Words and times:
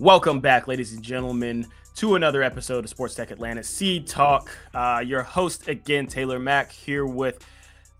Welcome 0.00 0.38
back, 0.38 0.68
ladies 0.68 0.92
and 0.92 1.02
gentlemen, 1.02 1.66
to 1.96 2.14
another 2.14 2.40
episode 2.40 2.84
of 2.84 2.90
Sports 2.90 3.16
Tech 3.16 3.32
Atlanta 3.32 3.64
Seed 3.64 4.06
Talk. 4.06 4.56
Uh, 4.72 5.02
your 5.04 5.24
host 5.24 5.66
again, 5.66 6.06
Taylor 6.06 6.38
Mack, 6.38 6.70
here 6.70 7.04
with 7.04 7.44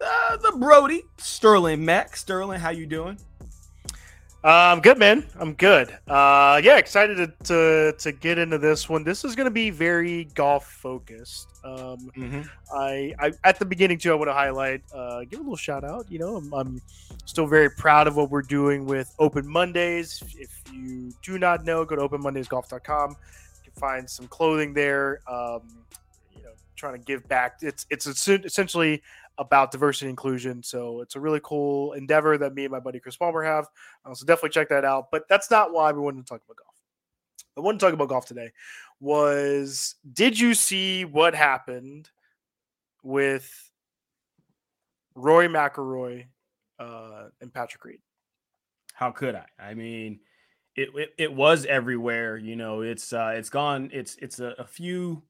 uh, 0.01 0.37
the 0.37 0.53
Brody 0.53 1.03
Sterling 1.17 1.85
Mack. 1.85 2.17
Sterling, 2.17 2.61
how 2.61 2.71
you 2.71 2.87
doing? 2.87 3.19
Uh, 4.45 4.71
I'm 4.73 4.81
good, 4.81 4.99
man. 4.99 5.27
I'm 5.41 5.55
good. 5.55 5.91
Uh, 6.07 6.61
yeah, 6.63 6.79
excited 6.79 7.17
to, 7.17 7.27
to 7.45 7.93
to 7.99 8.13
get 8.13 8.39
into 8.39 8.57
this 8.57 8.89
one. 8.89 9.03
This 9.03 9.25
is 9.25 9.35
going 9.35 9.47
to 9.47 9.51
be 9.51 9.71
very 9.71 10.25
golf 10.35 10.65
focused. 10.65 11.49
Um, 11.65 12.11
mm-hmm. 12.17 12.43
I, 12.73 13.15
I 13.19 13.33
at 13.43 13.59
the 13.59 13.65
beginning 13.65 13.99
too, 13.99 14.13
I 14.13 14.15
want 14.15 14.29
to 14.29 14.35
highlight, 14.35 14.83
uh, 14.95 15.25
give 15.25 15.41
a 15.41 15.43
little 15.43 15.57
shout 15.57 15.83
out. 15.83 16.07
You 16.09 16.21
know, 16.21 16.37
I'm, 16.37 16.55
I'm, 16.55 16.81
still 17.25 17.47
very 17.47 17.69
proud 17.69 18.07
of 18.07 18.17
what 18.17 18.31
we're 18.31 18.41
doing 18.41 18.87
with 18.87 19.13
Open 19.19 19.47
Mondays. 19.47 20.23
If 20.39 20.63
you 20.73 21.13
do 21.23 21.39
not 21.39 21.65
know, 21.65 21.85
go 21.85 21.97
to 21.97 22.09
openmondaysgolf.com. 22.09 23.11
You 23.11 23.71
can 23.71 23.73
find 23.73 24.09
some 24.09 24.29
clothing 24.29 24.73
there. 24.73 25.21
Um, 25.29 25.63
you 26.35 26.43
know, 26.45 26.53
trying 26.77 26.95
to 26.95 27.01
give 27.01 27.27
back. 27.29 27.59
It's 27.61 27.87
it's 27.91 28.07
essentially 28.07 29.03
about 29.39 29.71
diversity 29.71 30.07
and 30.07 30.11
inclusion. 30.11 30.63
So 30.63 31.01
it's 31.01 31.17
a 31.17 31.21
really 31.21 31.41
cool 31.43 31.93
endeavor 31.93 32.37
that 32.39 32.55
me 32.55 32.65
and 32.65 32.73
my 32.73 32.81
buddy 32.81 33.01
Chris 33.01 33.17
Palmer 33.17 33.43
have. 33.43 33.67
Uh, 34.05 34.15
so 34.15 34.27
definitely 34.27 34.51
check 34.51 34.69
that 34.69 34.85
out. 34.85 35.07
But 35.11 35.25
that's 35.29 35.51
not 35.51 35.73
why 35.73 35.93
we 35.93 36.01
wanted 36.01 36.27
to 36.27 36.29
talk 36.29 36.43
about 36.45 36.57
golf. 36.57 36.75
I 37.57 37.61
want 37.61 37.81
to 37.81 37.87
talk 37.87 37.95
about 37.95 38.09
golf 38.09 38.27
today. 38.27 38.53
Was 39.01 39.95
did 40.13 40.39
you 40.39 40.55
see 40.55 41.05
what 41.05 41.35
happened 41.35 42.11
with 43.03 43.71
Rory 45.15 45.49
McIlroy 45.49 46.27
uh, 46.79 47.29
and 47.41 47.53
Patrick 47.53 47.85
Reed? 47.85 48.01
How 48.95 49.11
could 49.11 49.35
I? 49.35 49.47
I 49.59 49.75
mean, 49.75 50.21
it, 50.75 50.89
it, 50.95 51.15
it 51.19 51.33
was 51.33 51.65
everywhere. 51.67 52.37
You 52.37 52.57
know, 52.57 52.83
it's 52.83 53.13
uh, 53.13 53.35
it's 53.37 53.51
gone. 53.51 53.91
It's 53.93 54.17
it's 54.17 54.41
a, 54.41 54.55
a 54.59 54.67
few 54.67 55.23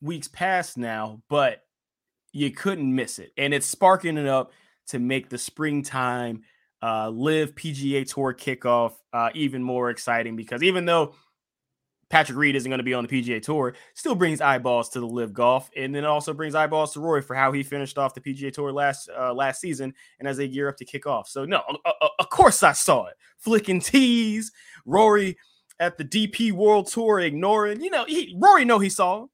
weeks 0.00 0.28
past 0.28 0.76
now, 0.76 1.22
but 1.28 1.64
you 2.32 2.50
couldn't 2.50 2.94
miss 2.94 3.18
it. 3.18 3.32
And 3.36 3.54
it's 3.54 3.66
sparking 3.66 4.16
it 4.16 4.26
up 4.26 4.52
to 4.88 4.98
make 4.98 5.28
the 5.28 5.38
springtime 5.38 6.42
uh, 6.82 7.08
LIV 7.08 7.54
PGA 7.54 8.08
Tour 8.12 8.34
kickoff 8.34 8.92
uh, 9.12 9.30
even 9.34 9.62
more 9.62 9.90
exciting 9.90 10.36
because 10.36 10.62
even 10.62 10.84
though 10.84 11.14
Patrick 12.10 12.38
Reed 12.38 12.56
isn't 12.56 12.70
going 12.70 12.78
to 12.78 12.84
be 12.84 12.94
on 12.94 13.06
the 13.06 13.22
PGA 13.22 13.42
Tour, 13.42 13.74
still 13.94 14.14
brings 14.14 14.40
eyeballs 14.40 14.88
to 14.90 15.00
the 15.00 15.06
LIV 15.06 15.34
Golf, 15.34 15.70
and 15.76 15.94
then 15.94 16.04
also 16.04 16.32
brings 16.32 16.54
eyeballs 16.54 16.94
to 16.94 17.00
Rory 17.00 17.20
for 17.20 17.36
how 17.36 17.52
he 17.52 17.62
finished 17.62 17.98
off 17.98 18.14
the 18.14 18.20
PGA 18.20 18.52
Tour 18.52 18.72
last 18.72 19.10
uh, 19.14 19.34
last 19.34 19.60
season, 19.60 19.92
and 20.18 20.26
as 20.26 20.38
they 20.38 20.48
gear 20.48 20.68
up 20.68 20.76
to 20.78 20.86
kick 20.86 21.06
off. 21.06 21.28
So 21.28 21.44
no, 21.44 21.62
of 22.18 22.30
course 22.30 22.62
I 22.62 22.72
saw 22.72 23.06
it, 23.06 23.14
flicking 23.36 23.80
tees, 23.80 24.52
Rory 24.86 25.36
at 25.80 25.98
the 25.98 26.04
DP 26.04 26.52
World 26.52 26.86
Tour, 26.86 27.20
ignoring. 27.20 27.82
You 27.82 27.90
know, 27.90 28.04
he, 28.06 28.34
Rory 28.40 28.64
know 28.64 28.78
he 28.78 28.88
saw. 28.88 29.26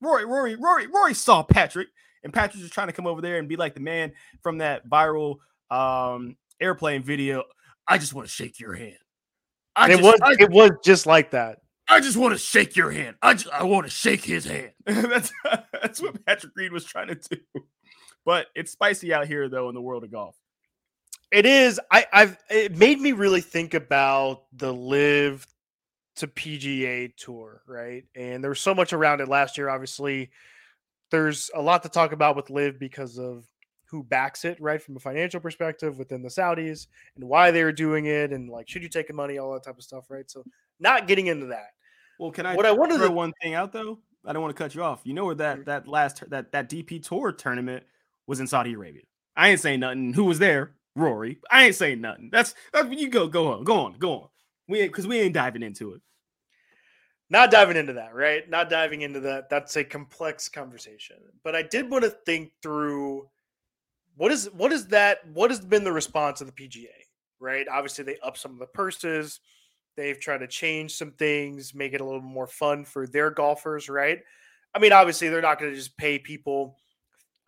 Rory, 0.00 0.24
Rory, 0.24 0.54
Rory, 0.56 0.86
Rory 0.86 1.14
saw 1.14 1.42
Patrick 1.42 1.88
and 2.22 2.32
Patrick's 2.32 2.60
just 2.60 2.74
trying 2.74 2.88
to 2.88 2.92
come 2.92 3.06
over 3.06 3.20
there 3.20 3.38
and 3.38 3.48
be 3.48 3.56
like 3.56 3.74
the 3.74 3.80
man 3.80 4.12
from 4.42 4.58
that 4.58 4.88
viral 4.88 5.36
um, 5.70 6.36
airplane 6.60 7.02
video. 7.02 7.44
I 7.86 7.98
just 7.98 8.14
want 8.14 8.28
to 8.28 8.32
shake 8.32 8.60
your 8.60 8.74
hand. 8.74 8.98
I 9.76 9.86
it 9.86 9.98
just, 9.98 10.02
was 10.02 10.20
I, 10.22 10.36
it 10.38 10.50
was 10.50 10.72
just 10.84 11.06
like 11.06 11.30
that. 11.30 11.58
I 11.88 12.00
just 12.00 12.16
want 12.16 12.32
to 12.34 12.38
shake 12.38 12.76
your 12.76 12.90
hand. 12.90 13.16
I 13.22 13.34
just 13.34 13.48
I 13.52 13.64
want 13.64 13.86
to 13.86 13.90
shake 13.90 14.24
his 14.24 14.44
hand. 14.44 14.72
that's 14.84 15.32
that's 15.72 16.00
what 16.00 16.24
Patrick 16.24 16.52
Reed 16.54 16.72
was 16.72 16.84
trying 16.84 17.08
to 17.08 17.14
do. 17.14 17.38
But 18.24 18.46
it's 18.54 18.72
spicy 18.72 19.12
out 19.12 19.26
here 19.26 19.48
though 19.48 19.68
in 19.68 19.74
the 19.74 19.80
world 19.80 20.04
of 20.04 20.12
golf. 20.12 20.36
It 21.32 21.46
is. 21.46 21.80
I, 21.90 22.06
I've 22.12 22.36
it 22.48 22.76
made 22.76 23.00
me 23.00 23.12
really 23.12 23.40
think 23.40 23.74
about 23.74 24.44
the 24.52 24.72
LIV 24.72 25.46
to 26.16 26.26
PGA 26.26 27.14
tour, 27.16 27.62
right? 27.66 28.04
And 28.14 28.42
there 28.42 28.50
was 28.50 28.60
so 28.60 28.74
much 28.74 28.92
around 28.92 29.20
it 29.20 29.28
last 29.28 29.56
year. 29.56 29.68
Obviously, 29.68 30.30
there's 31.10 31.50
a 31.54 31.60
lot 31.62 31.82
to 31.82 31.88
talk 31.88 32.12
about 32.12 32.36
with 32.36 32.50
LIV 32.50 32.78
because 32.78 33.18
of 33.18 33.46
who 33.90 34.04
backs 34.04 34.44
it, 34.44 34.60
right, 34.60 34.80
from 34.80 34.96
a 34.96 35.00
financial 35.00 35.40
perspective 35.40 35.98
within 35.98 36.22
the 36.22 36.28
Saudis 36.28 36.86
and 37.16 37.24
why 37.24 37.50
they're 37.50 37.72
doing 37.72 38.06
it, 38.06 38.32
and 38.32 38.48
like 38.48 38.68
should 38.68 38.82
you 38.82 38.88
take 38.88 39.08
the 39.08 39.12
money, 39.12 39.38
all 39.38 39.52
that 39.54 39.64
type 39.64 39.76
of 39.76 39.82
stuff, 39.82 40.10
right? 40.10 40.30
So 40.30 40.44
not 40.78 41.08
getting 41.08 41.26
into 41.26 41.46
that. 41.46 41.70
Well, 42.18 42.30
can 42.30 42.46
I? 42.46 42.54
What 42.54 42.66
I 42.66 42.72
wanted 42.72 42.98
to 42.98 43.10
one 43.10 43.32
thing 43.42 43.54
out 43.54 43.72
though. 43.72 43.98
I 44.26 44.32
don't 44.32 44.42
want 44.42 44.54
to 44.54 44.62
cut 44.62 44.74
you 44.74 44.82
off. 44.82 45.00
You 45.04 45.14
know 45.14 45.24
where 45.24 45.34
that 45.36 45.64
that 45.64 45.88
last 45.88 46.28
that 46.30 46.52
that 46.52 46.68
DP 46.68 47.02
Tour 47.02 47.32
tournament 47.32 47.84
was 48.26 48.38
in 48.38 48.46
Saudi 48.46 48.74
Arabia. 48.74 49.02
I 49.36 49.48
ain't 49.48 49.60
saying 49.60 49.80
nothing. 49.80 50.12
Who 50.12 50.24
was 50.24 50.38
there? 50.38 50.72
Rory. 50.94 51.38
I 51.50 51.64
ain't 51.64 51.74
saying 51.74 52.00
nothing. 52.00 52.28
That's 52.30 52.54
that's 52.72 52.88
you 52.90 53.08
go 53.08 53.28
go 53.28 53.52
on 53.52 53.64
go 53.64 53.80
on 53.80 53.94
go 53.94 54.12
on. 54.12 54.28
We 54.68 54.82
because 54.82 55.06
we 55.06 55.18
ain't 55.20 55.34
diving 55.34 55.62
into 55.62 55.94
it 55.94 56.02
not 57.30 57.52
diving 57.52 57.76
into 57.76 57.92
that, 57.94 58.14
right? 58.14 58.48
Not 58.50 58.68
diving 58.68 59.02
into 59.02 59.20
that. 59.20 59.48
That's 59.48 59.76
a 59.76 59.84
complex 59.84 60.48
conversation. 60.48 61.16
But 61.44 61.54
I 61.54 61.62
did 61.62 61.88
want 61.88 62.04
to 62.04 62.10
think 62.10 62.50
through 62.60 63.28
what 64.16 64.32
is 64.32 64.50
what 64.52 64.72
is 64.72 64.88
that 64.88 65.26
what 65.32 65.50
has 65.50 65.60
been 65.60 65.84
the 65.84 65.92
response 65.92 66.40
of 66.40 66.48
the 66.48 66.52
PGA, 66.52 66.88
right? 67.38 67.66
Obviously 67.70 68.04
they 68.04 68.16
up 68.22 68.36
some 68.36 68.52
of 68.52 68.58
the 68.58 68.66
purses. 68.66 69.40
They've 69.96 70.18
tried 70.18 70.38
to 70.38 70.48
change 70.48 70.94
some 70.94 71.12
things, 71.12 71.74
make 71.74 71.94
it 71.94 72.00
a 72.00 72.04
little 72.04 72.20
more 72.20 72.46
fun 72.46 72.84
for 72.84 73.06
their 73.06 73.30
golfers, 73.30 73.88
right? 73.88 74.18
I 74.74 74.78
mean, 74.78 74.92
obviously 74.92 75.28
they're 75.28 75.40
not 75.40 75.58
going 75.58 75.70
to 75.70 75.76
just 75.76 75.96
pay 75.96 76.18
people 76.18 76.76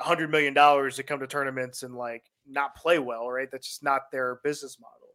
a 0.00 0.04
hundred 0.04 0.30
million 0.30 0.54
dollars 0.54 0.96
to 0.96 1.02
come 1.02 1.20
to 1.20 1.26
tournaments 1.26 1.82
and 1.82 1.94
like 1.94 2.24
not 2.46 2.76
play 2.76 2.98
well, 2.98 3.28
right? 3.30 3.48
That's 3.50 3.66
just 3.66 3.82
not 3.82 4.10
their 4.10 4.40
business 4.44 4.78
model. 4.80 5.08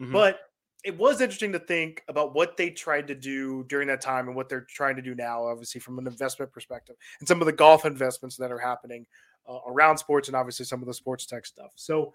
Mm-hmm. 0.00 0.12
But 0.12 0.40
it 0.84 0.96
was 0.98 1.22
interesting 1.22 1.52
to 1.52 1.58
think 1.58 2.04
about 2.08 2.34
what 2.34 2.56
they 2.56 2.68
tried 2.68 3.08
to 3.08 3.14
do 3.14 3.64
during 3.64 3.88
that 3.88 4.02
time 4.02 4.26
and 4.28 4.36
what 4.36 4.50
they're 4.50 4.66
trying 4.68 4.96
to 4.96 5.02
do 5.02 5.14
now, 5.14 5.46
obviously 5.46 5.80
from 5.80 5.98
an 5.98 6.06
investment 6.06 6.52
perspective, 6.52 6.94
and 7.18 7.26
some 7.26 7.40
of 7.40 7.46
the 7.46 7.52
golf 7.52 7.86
investments 7.86 8.36
that 8.36 8.52
are 8.52 8.58
happening 8.58 9.06
uh, 9.48 9.58
around 9.66 9.96
sports, 9.96 10.28
and 10.28 10.36
obviously 10.36 10.66
some 10.66 10.80
of 10.80 10.86
the 10.86 10.94
sports 10.94 11.24
tech 11.24 11.46
stuff. 11.46 11.72
So, 11.74 12.12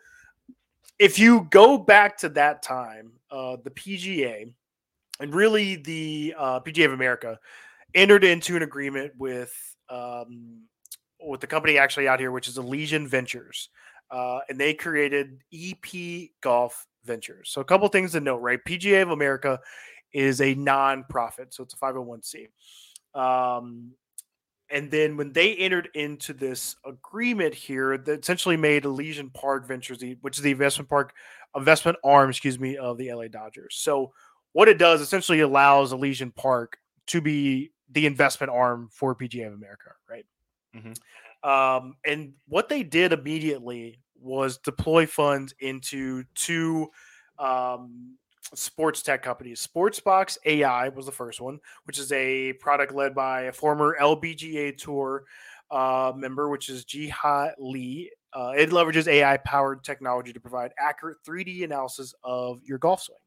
if 0.99 1.17
you 1.17 1.47
go 1.49 1.77
back 1.77 2.17
to 2.17 2.29
that 2.29 2.61
time, 2.61 3.13
uh, 3.31 3.57
the 3.63 3.71
PGA 3.71 4.53
and 5.19 5.33
really 5.33 5.77
the 5.77 6.35
uh, 6.37 6.59
PGA 6.59 6.85
of 6.85 6.93
America 6.93 7.39
entered 7.95 8.23
into 8.23 8.55
an 8.55 8.63
agreement 8.63 9.13
with 9.17 9.53
um, 9.89 10.61
with 11.21 11.41
the 11.41 11.47
company 11.47 11.77
actually 11.77 12.07
out 12.07 12.19
here, 12.19 12.31
which 12.31 12.47
is 12.47 12.57
Elysian 12.57 13.07
Ventures, 13.07 13.69
uh, 14.11 14.39
and 14.47 14.59
they 14.59 14.73
created 14.73 15.41
EP 15.53 16.29
Golf 16.41 16.85
ventures. 17.03 17.49
So 17.49 17.61
a 17.61 17.65
couple 17.65 17.87
things 17.87 18.11
to 18.13 18.19
note, 18.19 18.37
right? 18.37 18.59
PGA 18.63 19.01
of 19.01 19.11
America 19.11 19.59
is 20.13 20.41
a 20.41 20.55
non-profit, 20.55 21.53
so 21.53 21.63
it's 21.63 21.73
a 21.73 21.77
501c. 21.77 22.47
Um, 23.13 23.91
and 24.71 24.91
then 24.91 25.17
when 25.17 25.33
they 25.33 25.55
entered 25.55 25.89
into 25.95 26.33
this 26.33 26.75
agreement 26.85 27.55
here, 27.55 27.97
that 27.97 28.21
essentially 28.21 28.57
made 28.57 28.85
Elysian 28.85 29.31
Park 29.31 29.67
Ventures, 29.67 30.03
which 30.21 30.37
is 30.37 30.43
the 30.43 30.51
investment 30.51 30.89
park 30.89 31.13
investment 31.55 31.97
arm, 32.03 32.29
excuse 32.29 32.59
me, 32.59 32.77
of 32.77 32.97
the 32.97 33.11
LA 33.11 33.27
Dodgers. 33.27 33.75
So 33.79 34.13
what 34.53 34.67
it 34.67 34.77
does 34.77 35.01
essentially 35.01 35.39
allows 35.39 35.91
Elysian 35.91 36.31
Park 36.31 36.77
to 37.07 37.21
be 37.21 37.71
the 37.91 38.05
investment 38.05 38.51
arm 38.51 38.89
for 38.91 39.15
PGA 39.15 39.47
of 39.47 39.53
America, 39.53 39.91
right? 40.07 40.25
Mm-hmm. 40.75 41.49
Um, 41.49 41.95
and 42.05 42.33
what 42.47 42.69
they 42.69 42.83
did 42.83 43.13
immediately 43.13 43.99
was 44.21 44.57
deploy 44.57 45.05
funds 45.05 45.53
into 45.59 46.23
two 46.35 46.87
um, 47.37 48.17
sports 48.53 49.01
tech 49.01 49.21
companies. 49.21 49.65
Sportsbox 49.65 50.37
AI 50.45 50.89
was 50.89 51.05
the 51.05 51.11
first 51.11 51.41
one, 51.41 51.59
which 51.85 51.99
is 51.99 52.11
a 52.11 52.53
product 52.53 52.93
led 52.93 53.15
by 53.15 53.43
a 53.43 53.51
former 53.51 53.97
LPGA 53.99 54.77
Tour 54.77 55.23
uh, 55.71 56.11
member, 56.15 56.49
which 56.49 56.69
is 56.69 56.85
Jeehae 56.85 57.53
Lee. 57.57 58.11
Uh, 58.33 58.53
it 58.55 58.69
leverages 58.69 59.07
AI 59.07 59.37
powered 59.37 59.83
technology 59.83 60.33
to 60.33 60.39
provide 60.39 60.71
accurate 60.79 61.17
3D 61.27 61.63
analysis 61.63 62.13
of 62.23 62.61
your 62.63 62.77
golf 62.77 63.01
swing. 63.01 63.17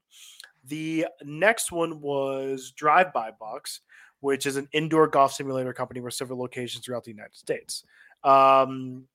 The 0.64 1.06
next 1.24 1.72
one 1.72 2.00
was 2.00 2.72
Drive 2.72 3.12
By 3.12 3.32
Box, 3.32 3.80
which 4.20 4.46
is 4.46 4.56
an 4.56 4.68
indoor 4.72 5.08
golf 5.08 5.32
simulator 5.32 5.72
company 5.72 6.00
with 6.00 6.14
several 6.14 6.38
locations 6.38 6.84
throughout 6.84 7.02
the 7.02 7.10
United 7.10 7.34
States. 7.34 7.84
Um, 8.22 9.08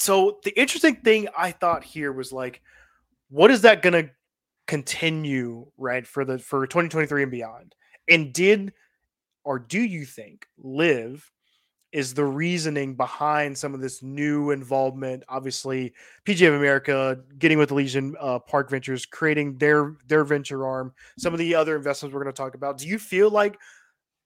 so 0.00 0.38
the 0.44 0.58
interesting 0.58 0.96
thing 0.96 1.28
I 1.36 1.50
thought 1.50 1.84
here 1.84 2.12
was 2.12 2.32
like, 2.32 2.62
what 3.28 3.50
is 3.50 3.62
that 3.62 3.82
going 3.82 3.92
to 3.92 4.10
continue 4.66 5.66
right 5.76 6.06
for 6.06 6.24
the 6.24 6.38
for 6.38 6.66
2023 6.66 7.22
and 7.22 7.30
beyond? 7.30 7.74
And 8.08 8.32
did 8.32 8.72
or 9.44 9.58
do 9.58 9.80
you 9.80 10.04
think 10.04 10.46
LIV 10.58 11.30
is 11.92 12.14
the 12.14 12.24
reasoning 12.24 12.94
behind 12.94 13.58
some 13.58 13.74
of 13.74 13.80
this 13.80 14.02
new 14.02 14.52
involvement? 14.52 15.22
Obviously, 15.28 15.92
PGA 16.24 16.48
of 16.48 16.54
America 16.54 17.18
getting 17.38 17.58
with 17.58 17.70
Elysian 17.70 18.14
uh, 18.20 18.38
Park 18.38 18.70
Ventures, 18.70 19.04
creating 19.04 19.58
their 19.58 19.96
their 20.06 20.24
venture 20.24 20.66
arm. 20.66 20.94
Some 21.18 21.34
of 21.34 21.38
the 21.38 21.54
other 21.54 21.76
investments 21.76 22.14
we're 22.14 22.22
going 22.22 22.34
to 22.34 22.42
talk 22.42 22.54
about. 22.54 22.78
Do 22.78 22.88
you 22.88 22.98
feel 22.98 23.30
like 23.30 23.58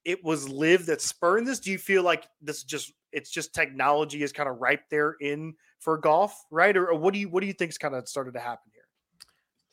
it 0.04 0.22
was 0.24 0.48
LIV 0.48 0.86
that 0.86 1.00
spurred 1.00 1.46
this? 1.46 1.60
Do 1.60 1.70
you 1.70 1.78
feel 1.78 2.02
like 2.02 2.26
this 2.42 2.62
just 2.64 2.92
it's 3.12 3.30
just 3.30 3.54
technology 3.54 4.22
is 4.22 4.32
kind 4.32 4.48
of 4.48 4.60
ripe 4.60 4.88
there 4.90 5.16
in 5.20 5.54
for 5.78 5.96
golf, 5.98 6.44
right? 6.50 6.76
Or, 6.76 6.88
or 6.90 6.98
what 6.98 7.14
do 7.14 7.20
you 7.20 7.28
what 7.28 7.40
do 7.40 7.46
you 7.46 7.52
think's 7.52 7.78
kind 7.78 7.94
of 7.94 8.08
started 8.08 8.34
to 8.34 8.40
happen 8.40 8.70
here? 8.72 8.82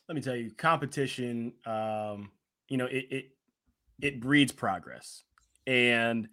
Let 0.07 0.15
me 0.15 0.21
tell 0.21 0.35
you, 0.35 0.51
competition. 0.51 1.53
Um, 1.65 2.31
you 2.69 2.77
know, 2.77 2.85
it, 2.85 3.05
it 3.09 3.25
it 4.01 4.19
breeds 4.21 4.51
progress, 4.51 5.23
and 5.67 6.27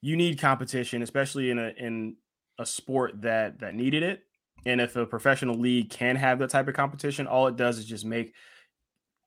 you 0.00 0.16
need 0.16 0.38
competition, 0.38 1.02
especially 1.02 1.50
in 1.50 1.58
a 1.58 1.72
in 1.76 2.16
a 2.58 2.66
sport 2.66 3.22
that 3.22 3.60
that 3.60 3.74
needed 3.74 4.02
it. 4.02 4.22
And 4.64 4.80
if 4.80 4.96
a 4.96 5.06
professional 5.06 5.56
league 5.56 5.90
can 5.90 6.16
have 6.16 6.40
that 6.40 6.50
type 6.50 6.66
of 6.66 6.74
competition, 6.74 7.26
all 7.26 7.46
it 7.46 7.56
does 7.56 7.78
is 7.78 7.84
just 7.84 8.04
make 8.04 8.34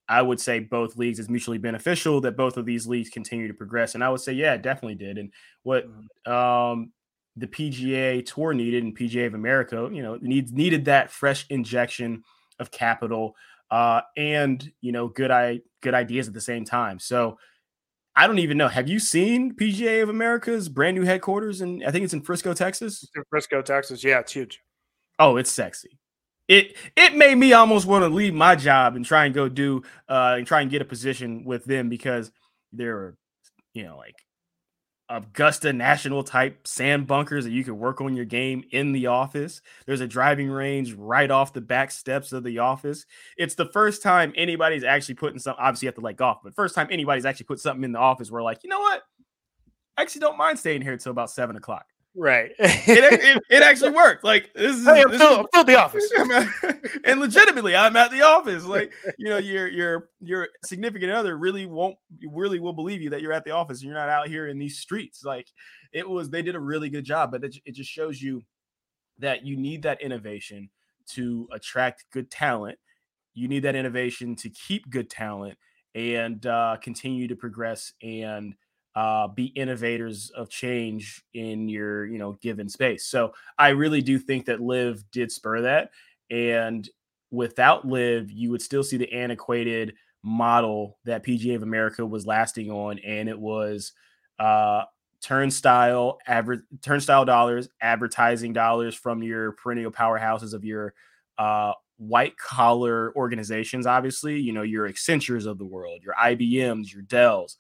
I 0.10 0.22
would 0.22 0.42
say 0.42 0.60
both 0.60 0.98
leagues 0.98 1.20
is 1.20 1.30
mutually 1.30 1.60
beneficial 1.60 2.20
that 2.22 2.36
both 2.36 2.58
of 2.58 2.66
these 2.66 2.88
leagues 2.88 3.10
continue 3.10 3.48
to 3.48 3.54
progress. 3.54 3.94
And 3.94 4.04
I 4.04 4.10
would 4.10 4.22
say, 4.22 4.34
yeah, 4.34 4.56
it 4.56 4.64
definitely 4.64 4.96
did. 4.96 5.20
And 5.20 5.32
what 5.64 5.86
mm-hmm. 5.88 6.32
um, 6.32 6.92
the 7.38 7.48
PGA 7.48 8.26
Tour 8.26 8.54
needed 8.54 8.84
and 8.84 8.98
PGA 8.98 9.28
of 9.28 9.36
America, 9.36 9.88
you 9.92 10.02
know, 10.02 10.18
needs 10.20 10.52
needed 10.52 10.86
that 10.86 11.12
fresh 11.12 11.46
injection 11.50 12.24
of 12.60 12.72
capital 12.72 13.36
uh, 13.72 14.02
and 14.18 14.72
you 14.82 14.92
know 14.92 15.08
good 15.08 15.32
I 15.32 15.62
good 15.82 15.94
ideas 15.94 16.28
at 16.28 16.34
the 16.34 16.42
same 16.42 16.66
time. 16.66 17.00
So 17.00 17.38
I 18.16 18.28
don't 18.28 18.40
even 18.40 18.58
know. 18.58 18.68
Have 18.68 18.90
you 18.90 19.00
seen 19.00 19.56
PGA 19.56 20.04
of 20.04 20.10
America's 20.10 20.68
brand 20.68 20.98
new 20.98 21.06
headquarters? 21.06 21.62
And 21.62 21.84
I 21.86 21.92
think 21.92 22.04
it's 22.04 22.14
in 22.14 22.22
Frisco, 22.22 22.54
Texas. 22.54 23.08
In 23.16 23.24
Frisco, 23.30 23.62
Texas. 23.62 24.04
Yeah, 24.04 24.20
it's 24.20 24.34
huge. 24.34 24.60
Oh, 25.20 25.38
it's 25.38 25.52
sexy 25.52 26.00
it 26.50 26.76
it 26.98 27.16
made 27.16 27.36
me 27.36 27.54
almost 27.54 27.86
want 27.86 28.04
to 28.04 28.10
leave 28.10 28.34
my 28.34 28.56
job 28.56 28.98
and 28.98 29.06
try 29.06 29.24
and 29.26 29.34
go 29.34 29.48
do 29.48 29.84
uh 30.10 30.36
and 30.38 30.46
try 30.46 30.60
and 30.60 30.70
get 30.70 30.82
a 30.82 30.86
position 30.86 31.46
with 31.46 31.64
them 31.64 31.88
because 31.88 32.32
they're 32.74 33.16
you 33.74 33.84
know 33.84 33.96
like 33.96 34.16
Augusta 35.12 35.74
National 35.74 36.24
type 36.24 36.68
sand 36.68 37.08
bunkers 37.08 37.44
that 37.46 37.52
you 37.52 37.64
can 37.64 37.80
work 37.80 38.00
on 38.00 38.16
your 38.16 38.26
game 38.26 38.64
in 38.70 38.92
the 38.92 39.08
office. 39.08 39.60
There's 39.88 40.02
a 40.02 40.08
driving 40.08 40.52
range 40.52 40.94
right 40.94 41.32
off 41.32 41.52
the 41.52 41.62
back 41.62 41.90
steps 41.90 42.32
of 42.32 42.44
the 42.44 42.60
office. 42.60 43.08
It's 43.36 43.56
the 43.56 43.66
first 43.66 44.04
time 44.04 44.34
anybody's 44.36 44.84
actually 44.84 45.16
putting 45.16 45.40
some 45.40 45.56
obviously 45.58 45.86
you 45.86 45.90
have 45.90 45.96
to 45.96 46.02
like 46.02 46.18
golf, 46.18 46.40
but 46.44 46.56
first 46.56 46.76
time 46.76 46.88
anybody's 46.92 47.26
actually 47.26 47.48
put 47.48 47.60
something 47.60 47.84
in 47.84 47.92
the 47.92 48.00
office 48.00 48.30
where 48.30 48.44
like, 48.44 48.64
you 48.64 48.70
know 48.70 48.80
what? 48.80 49.02
I 49.98 50.04
actually 50.04 50.22
don't 50.22 50.38
mind 50.38 50.60
staying 50.60 50.82
here 50.82 50.94
until 50.94 51.12
about 51.12 51.32
seven 51.32 51.56
o'clock. 51.56 51.86
Right. 52.16 52.52
it, 52.60 53.14
it, 53.24 53.44
it, 53.50 53.64
actually 53.64 53.92
worked. 53.92 54.24
Like 54.24 54.52
this 54.54 54.76
is, 54.76 54.86
hey, 54.86 55.02
I'm, 55.04 55.12
this 55.12 55.22
still, 55.22 55.32
is, 55.32 55.38
I'm 55.38 55.46
still 55.48 55.64
the 55.64 55.80
office. 55.80 56.12
and 57.06 57.20
legitimately, 57.20 57.76
I'm 57.76 57.96
at 57.96 58.12
the 58.12 58.24
office. 58.24 58.66
Like, 58.66 58.92
you 59.18 59.30
know, 59.30 59.38
your 59.38 59.68
your 59.68 60.10
your 60.20 60.48
significant 60.66 61.12
other 61.12 61.38
really 61.38 61.66
won't 61.66 61.96
really 62.32 62.60
will 62.60 62.74
believe 62.74 63.02
you 63.02 63.12
that 63.12 63.22
you're 63.22 63.34
at 63.34 63.46
the 63.46 63.52
office. 63.52 63.80
And 63.80 63.90
you're 63.90 64.00
not 64.00 64.10
out 64.10 64.28
here 64.28 64.48
in 64.48 64.58
these 64.58 64.80
streets. 64.80 65.24
Like 65.24 65.48
it 65.94 66.08
was, 66.08 66.30
they 66.30 66.42
did 66.42 66.56
a 66.56 66.60
really 66.60 66.90
good 66.90 67.06
job, 67.06 67.32
but 67.32 67.44
it, 67.44 67.56
it 67.66 67.76
just 67.76 67.90
shows 67.90 68.22
you 68.22 68.44
that 69.20 69.46
you 69.46 69.56
need 69.56 69.84
that 69.84 70.02
innovation 70.02 70.70
to 71.12 71.48
attract 71.52 72.06
good 72.12 72.32
talent. 72.32 72.80
You 73.34 73.48
need 73.48 73.64
that 73.64 73.76
innovation 73.76 74.36
to 74.38 74.50
keep 74.50 74.90
good 74.90 75.10
talent 75.10 75.58
and 75.96 76.46
uh, 76.46 76.78
continue 76.82 77.28
to 77.28 77.36
progress 77.36 77.94
and 78.02 78.56
uh, 79.00 79.30
be 79.30 79.46
innovators 79.46 80.30
of 80.32 80.50
change 80.50 81.24
in 81.34 81.70
your 81.70 82.06
you 82.06 82.18
know 82.18 82.34
given 82.42 82.68
space. 82.68 83.06
So 83.06 83.34
I 83.58 83.70
really 83.70 84.02
do 84.02 84.20
think 84.20 84.46
that 84.48 84.60
LIV 84.60 85.10
did 85.10 85.32
spur 85.32 85.62
that, 85.62 85.92
and 86.30 86.88
without 87.32 87.88
LIV, 87.88 88.30
you 88.30 88.52
would 88.52 88.62
still 88.62 88.84
see 88.84 88.98
the 88.98 89.10
antiquated 89.14 89.94
model 90.22 90.98
that 91.06 91.26
PGA 91.26 91.56
of 91.56 91.64
America 91.64 92.06
was 92.06 92.26
lasting 92.26 92.72
on, 92.72 93.00
and 93.00 93.30
it 93.30 93.40
was 93.40 93.94
uh, 94.38 94.84
turnstile 95.22 96.18
average 96.28 96.60
turnstile 96.82 97.24
dollars, 97.24 97.70
advertising 97.80 98.52
dollars 98.52 98.96
from 98.96 99.24
your 99.24 99.54
perennial 99.54 99.92
powerhouses 99.92 100.54
of 100.54 100.66
your 100.66 100.94
uh, 101.38 101.72
white 101.96 102.36
collar 102.36 103.16
organizations. 103.16 103.88
Obviously, 103.88 104.42
you 104.42 104.52
know 104.52 104.64
your 104.64 104.90
Accentures 104.90 105.46
of 105.46 105.58
the 105.58 105.64
world, 105.64 106.02
your 106.04 106.16
IBMs, 106.16 106.92
your 106.92 107.04
Dells 107.04 107.56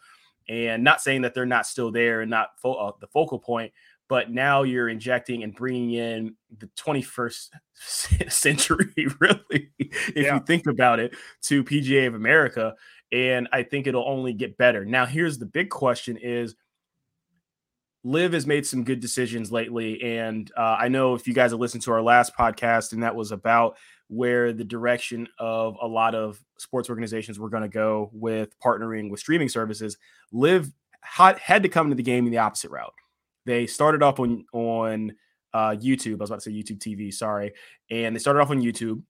and 0.50 0.84
not 0.84 1.00
saying 1.00 1.22
that 1.22 1.34
they're 1.34 1.46
not 1.46 1.68
still 1.68 1.92
there 1.92 2.22
and 2.22 2.30
not 2.30 2.60
fo- 2.60 2.74
uh, 2.74 2.92
the 3.00 3.08
focal 3.08 3.40
point, 3.40 3.72
but 4.10 4.32
now 4.32 4.64
you're 4.64 4.90
injecting 4.90 5.44
and 5.44 5.56
bringing 5.56 5.92
in 5.92 6.36
the 6.58 6.66
21st 6.76 7.50
century, 8.32 8.94
really, 9.20 9.70
if 9.78 10.16
yeah. 10.16 10.34
you 10.34 10.42
think 10.42 10.68
about 10.68 11.00
it, 11.00 11.16
to 11.44 11.64
PGA 11.64 12.08
of 12.08 12.16
America. 12.16 12.76
And 13.12 13.48
I 13.54 13.64
think 13.64 13.88
it'll 13.88 14.08
only 14.08 14.34
get 14.34 14.58
better. 14.58 14.84
Now, 14.84 15.06
here's 15.06 15.38
the 15.38 15.46
big 15.46 15.70
question: 15.70 16.18
Is 16.18 16.56
LIV 18.04 18.34
has 18.34 18.48
made 18.48 18.66
some 18.66 18.84
good 18.84 19.00
decisions 19.00 19.52
lately, 19.52 20.02
and 20.02 20.52
uh, 20.58 20.78
I 20.80 20.90
know 20.90 21.16
if 21.16 21.28
you 21.28 21.34
guys 21.34 21.52
have 21.52 21.60
listened 21.60 21.84
to 21.84 21.92
our 21.92 22.02
last 22.02 22.36
podcast, 22.38 22.94
and 22.94 23.04
that 23.04 23.16
was 23.16 23.32
about 23.32 23.78
where 24.10 24.52
the 24.52 24.64
direction 24.64 25.28
of 25.38 25.78
a 25.82 25.88
lot 25.88 26.16
of 26.16 26.44
sports 26.58 26.90
organizations 26.90 27.40
were 27.40 27.50
going 27.50 27.64
to 27.64 27.70
go 27.70 28.10
with 28.12 28.60
partnering 28.60 29.10
with 29.10 29.20
streaming 29.20 29.48
services. 29.48 29.98
LIV 30.32 30.72
had, 31.02 31.64
to 31.64 31.70
come 31.70 31.86
into 31.88 31.96
the 31.96 32.04
game 32.04 32.26
in 32.26 32.32
the 32.32 32.40
opposite 32.40 32.72
route. 32.72 32.94
They 33.46 33.68
started 33.68 34.04
off 34.04 34.20
on 34.20 34.46
on 34.52 35.14
uh, 35.54 35.72
YouTube. 35.72 36.16
I 36.16 36.22
was 36.22 36.30
about 36.30 36.42
to 36.42 36.50
say 36.50 36.52
YouTube 36.52 36.80
TV, 36.80 37.14
sorry, 37.14 37.54
and 37.90 38.16
they 38.16 38.20
started 38.20 38.42
off 38.42 38.50
on 38.50 38.62
YouTube, 38.62 39.02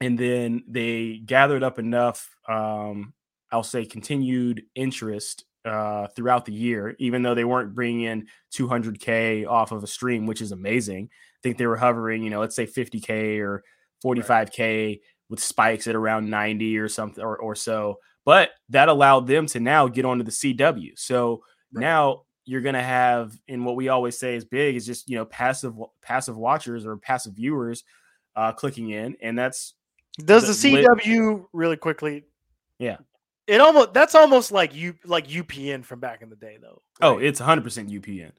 and 0.00 0.18
then 0.18 0.62
they 0.68 1.20
gathered 1.24 1.62
up 1.62 1.78
enough. 1.78 2.30
Um, 2.48 3.12
I'll 3.50 3.62
say 3.62 3.84
continued 3.84 4.64
interest 4.74 5.44
uh, 5.64 6.06
throughout 6.14 6.44
the 6.44 6.52
year, 6.52 6.94
even 6.98 7.22
though 7.22 7.34
they 7.34 7.44
weren't 7.44 7.74
bringing 7.74 8.02
in 8.02 8.26
200k 8.54 9.46
off 9.46 9.72
of 9.72 9.82
a 9.82 9.86
stream, 9.86 10.26
which 10.26 10.40
is 10.40 10.52
amazing. 10.52 11.08
I 11.10 11.38
think 11.42 11.58
they 11.58 11.66
were 11.66 11.76
hovering, 11.76 12.22
you 12.22 12.30
know, 12.30 12.40
let's 12.40 12.56
say 12.56 12.66
50k 12.66 13.40
or 13.40 13.64
45k 14.06 14.88
right. 14.88 15.00
with 15.28 15.40
spikes 15.40 15.86
at 15.86 15.94
around 15.94 16.30
90 16.30 16.78
or 16.78 16.88
something 16.88 17.22
or, 17.22 17.36
or 17.36 17.54
so. 17.54 17.98
But 18.24 18.50
that 18.70 18.88
allowed 18.88 19.26
them 19.26 19.46
to 19.48 19.60
now 19.60 19.88
get 19.88 20.04
onto 20.04 20.24
the 20.24 20.30
CW. 20.30 20.98
So 20.98 21.42
right. 21.72 21.80
now 21.80 22.22
you're 22.44 22.60
going 22.60 22.74
to 22.74 22.82
have, 22.82 23.36
and 23.48 23.64
what 23.64 23.76
we 23.76 23.88
always 23.88 24.18
say 24.18 24.34
is 24.34 24.44
big 24.44 24.76
is 24.76 24.86
just 24.86 25.08
you 25.08 25.16
know 25.16 25.24
passive 25.24 25.74
passive 26.02 26.36
watchers 26.36 26.86
or 26.86 26.96
passive 26.96 27.34
viewers 27.34 27.84
uh, 28.34 28.52
clicking 28.52 28.90
in, 28.90 29.16
and 29.20 29.38
that's 29.38 29.74
does 30.18 30.46
the, 30.46 30.70
the 30.70 30.84
CW 30.84 31.34
lit- 31.34 31.46
really 31.52 31.76
quickly. 31.76 32.24
Yeah, 32.78 32.98
it 33.46 33.60
almost 33.60 33.92
that's 33.92 34.14
almost 34.14 34.52
like 34.52 34.74
you 34.74 34.94
like 35.04 35.28
UPN 35.28 35.84
from 35.84 36.00
back 36.00 36.22
in 36.22 36.30
the 36.30 36.36
day 36.36 36.58
though. 36.60 36.82
Oh, 37.02 37.10
right? 37.10 37.16
Oh, 37.16 37.18
it's 37.18 37.40
100 37.40 37.62
percent 37.62 37.90
UPN. 37.90 38.32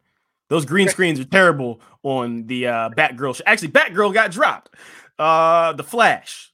Those 0.50 0.66
green 0.66 0.88
screens 0.88 1.20
are 1.20 1.26
terrible 1.26 1.82
on 2.04 2.48
the 2.48 2.68
uh, 2.68 2.90
Batgirl. 2.92 3.36
Show. 3.36 3.44
Actually, 3.46 3.70
Batgirl 3.70 4.14
got 4.14 4.32
dropped. 4.32 4.70
Uh, 5.20 5.74
the 5.74 5.84
Flash. 5.84 6.54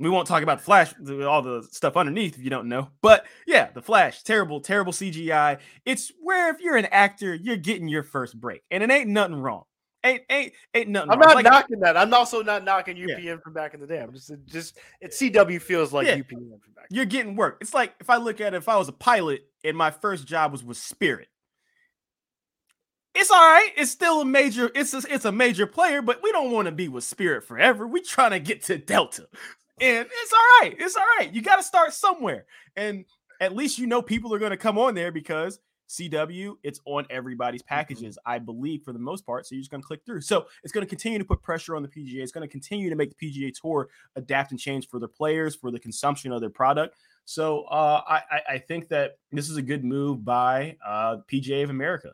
We 0.00 0.08
won't 0.08 0.28
talk 0.28 0.44
about 0.44 0.58
the 0.58 0.64
Flash, 0.64 0.94
all 1.26 1.42
the 1.42 1.66
stuff 1.72 1.96
underneath 1.96 2.38
if 2.38 2.44
you 2.44 2.50
don't 2.50 2.68
know. 2.68 2.88
But 3.02 3.26
yeah, 3.46 3.70
the 3.72 3.82
Flash, 3.82 4.22
terrible, 4.22 4.60
terrible 4.60 4.92
CGI. 4.92 5.58
It's 5.84 6.12
where 6.20 6.54
if 6.54 6.60
you're 6.60 6.76
an 6.76 6.86
actor, 6.86 7.34
you're 7.34 7.56
getting 7.56 7.88
your 7.88 8.04
first 8.04 8.40
break, 8.40 8.62
and 8.70 8.82
it 8.82 8.90
ain't 8.90 9.08
nothing 9.08 9.36
wrong. 9.36 9.64
Ain't 10.04 10.22
ain't 10.30 10.52
ain't 10.74 10.88
nothing. 10.90 11.10
I'm 11.10 11.18
wrong. 11.18 11.28
not 11.28 11.34
like, 11.34 11.44
knocking 11.44 11.80
that. 11.80 11.96
I'm 11.96 12.14
also 12.14 12.42
not 12.42 12.64
knocking 12.64 12.96
UPN 12.96 13.24
yeah. 13.24 13.36
from 13.42 13.52
back 13.52 13.74
in 13.74 13.80
the 13.80 13.86
day. 13.86 14.00
I'm 14.00 14.12
just 14.12 14.30
just 14.46 14.78
it 15.00 15.10
CW 15.10 15.60
feels 15.60 15.92
like 15.92 16.06
yeah. 16.06 16.18
UPN 16.18 16.60
from 16.62 16.72
back. 16.76 16.86
You're 16.90 17.04
getting 17.04 17.34
work. 17.34 17.58
It's 17.60 17.74
like 17.74 17.94
if 17.98 18.08
I 18.08 18.18
look 18.18 18.40
at 18.40 18.54
it, 18.54 18.58
if 18.58 18.68
I 18.68 18.76
was 18.76 18.86
a 18.86 18.92
pilot 18.92 19.48
and 19.64 19.76
my 19.76 19.90
first 19.90 20.28
job 20.28 20.52
was 20.52 20.62
with 20.62 20.76
Spirit, 20.76 21.26
it's 23.14 23.30
all 23.30 23.38
right. 23.38 23.70
It's 23.76 23.90
still 23.90 24.20
a 24.20 24.24
major. 24.24 24.70
It's 24.74 24.94
a, 24.94 25.02
it's 25.08 25.24
a 25.24 25.32
major 25.32 25.66
player, 25.66 26.02
but 26.02 26.22
we 26.22 26.32
don't 26.32 26.52
want 26.52 26.66
to 26.66 26.72
be 26.72 26.88
with 26.88 27.04
Spirit 27.04 27.44
forever. 27.44 27.86
We 27.86 28.00
trying 28.00 28.30
to 28.32 28.40
get 28.40 28.64
to 28.64 28.78
Delta, 28.78 29.28
and 29.80 30.06
it's 30.10 30.32
all 30.32 30.60
right. 30.62 30.76
It's 30.78 30.96
all 30.96 31.04
right. 31.18 31.32
You 31.32 31.42
got 31.42 31.56
to 31.56 31.62
start 31.62 31.92
somewhere, 31.92 32.46
and 32.76 33.04
at 33.40 33.54
least 33.54 33.78
you 33.78 33.86
know 33.86 34.02
people 34.02 34.34
are 34.34 34.38
going 34.38 34.50
to 34.50 34.56
come 34.56 34.78
on 34.78 34.94
there 34.94 35.10
because 35.10 35.58
CW 35.88 36.56
it's 36.62 36.80
on 36.84 37.06
everybody's 37.10 37.62
mm-hmm. 37.62 37.74
packages. 37.74 38.18
I 38.26 38.38
believe, 38.38 38.82
for 38.82 38.92
the 38.92 38.98
most 38.98 39.24
part. 39.24 39.46
So 39.46 39.54
you're 39.54 39.62
just 39.62 39.70
going 39.70 39.82
to 39.82 39.86
click 39.86 40.02
through. 40.04 40.20
So 40.20 40.46
it's 40.62 40.72
going 40.72 40.84
to 40.84 40.88
continue 40.88 41.18
to 41.18 41.24
put 41.24 41.42
pressure 41.42 41.74
on 41.76 41.82
the 41.82 41.88
PGA. 41.88 42.22
It's 42.22 42.32
going 42.32 42.46
to 42.46 42.50
continue 42.50 42.90
to 42.90 42.96
make 42.96 43.16
the 43.16 43.26
PGA 43.26 43.52
Tour 43.58 43.88
adapt 44.16 44.50
and 44.50 44.60
change 44.60 44.88
for 44.88 44.98
their 44.98 45.08
players, 45.08 45.56
for 45.56 45.70
the 45.70 45.78
consumption 45.78 46.32
of 46.32 46.40
their 46.40 46.50
product. 46.50 46.96
So 47.24 47.64
uh, 47.64 48.00
I, 48.06 48.22
I 48.48 48.58
think 48.58 48.88
that 48.88 49.18
this 49.32 49.50
is 49.50 49.58
a 49.58 49.62
good 49.62 49.84
move 49.84 50.24
by 50.24 50.76
uh, 50.86 51.18
PGA 51.30 51.62
of 51.62 51.70
America. 51.70 52.12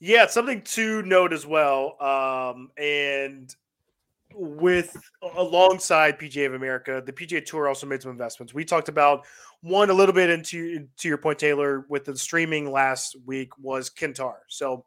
Yeah, 0.00 0.26
something 0.26 0.62
to 0.62 1.02
note 1.02 1.32
as 1.32 1.44
well. 1.44 2.00
Um, 2.00 2.70
and 2.76 3.54
with 4.34 4.96
alongside 5.36 6.18
PGA 6.18 6.46
of 6.46 6.54
America, 6.54 7.02
the 7.04 7.12
PGA 7.12 7.44
Tour 7.44 7.66
also 7.66 7.86
made 7.86 8.02
some 8.02 8.12
investments. 8.12 8.54
We 8.54 8.64
talked 8.64 8.88
about 8.88 9.26
one 9.62 9.90
a 9.90 9.94
little 9.94 10.14
bit 10.14 10.30
into 10.30 10.86
to 10.98 11.08
your 11.08 11.18
point, 11.18 11.38
Taylor, 11.38 11.84
with 11.88 12.04
the 12.04 12.16
streaming 12.16 12.70
last 12.70 13.16
week 13.26 13.50
was 13.58 13.90
Quintar. 13.90 14.36
So 14.46 14.84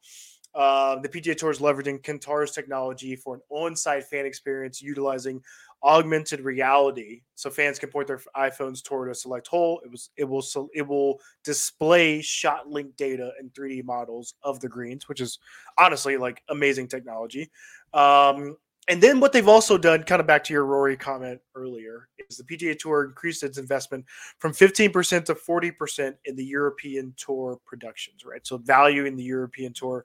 uh, 0.55 0.99
the 0.99 1.09
PGA 1.09 1.35
Tour 1.37 1.51
is 1.51 1.59
leveraging 1.59 2.01
Quintar's 2.01 2.51
technology 2.51 3.15
for 3.15 3.35
an 3.35 3.41
on-site 3.49 4.05
fan 4.05 4.25
experience 4.25 4.81
utilizing 4.81 5.41
augmented 5.83 6.41
reality, 6.41 7.21
so 7.35 7.49
fans 7.49 7.79
can 7.79 7.89
point 7.89 8.07
their 8.07 8.21
iPhones 8.35 8.83
toward 8.83 9.09
a 9.09 9.15
select 9.15 9.47
hole. 9.47 9.81
It 9.83 9.91
was 9.91 10.09
it 10.17 10.23
will 10.23 10.43
it 10.73 10.87
will 10.87 11.19
display 11.43 12.21
shot 12.21 12.69
link 12.69 12.95
data 12.97 13.31
and 13.39 13.53
3D 13.53 13.83
models 13.83 14.35
of 14.43 14.59
the 14.59 14.69
greens, 14.69 15.07
which 15.09 15.21
is 15.21 15.39
honestly 15.77 16.17
like 16.17 16.43
amazing 16.49 16.87
technology. 16.87 17.49
Um, 17.93 18.57
and 18.87 19.01
then 19.01 19.19
what 19.19 19.31
they've 19.31 19.47
also 19.47 19.77
done, 19.77 20.03
kind 20.03 20.19
of 20.19 20.27
back 20.27 20.43
to 20.45 20.53
your 20.53 20.65
Rory 20.65 20.97
comment 20.97 21.39
earlier, 21.55 22.09
is 22.29 22.37
the 22.37 22.43
PGA 22.43 22.77
Tour 22.77 23.05
increased 23.05 23.43
its 23.43 23.59
investment 23.59 24.05
from 24.39 24.53
15% 24.53 25.25
to 25.25 25.35
40% 25.35 26.15
in 26.25 26.35
the 26.35 26.43
European 26.43 27.13
Tour 27.15 27.59
productions, 27.65 28.25
right? 28.25 28.45
So 28.45 28.57
value 28.57 29.05
in 29.05 29.15
the 29.15 29.23
European 29.23 29.71
Tour 29.71 30.03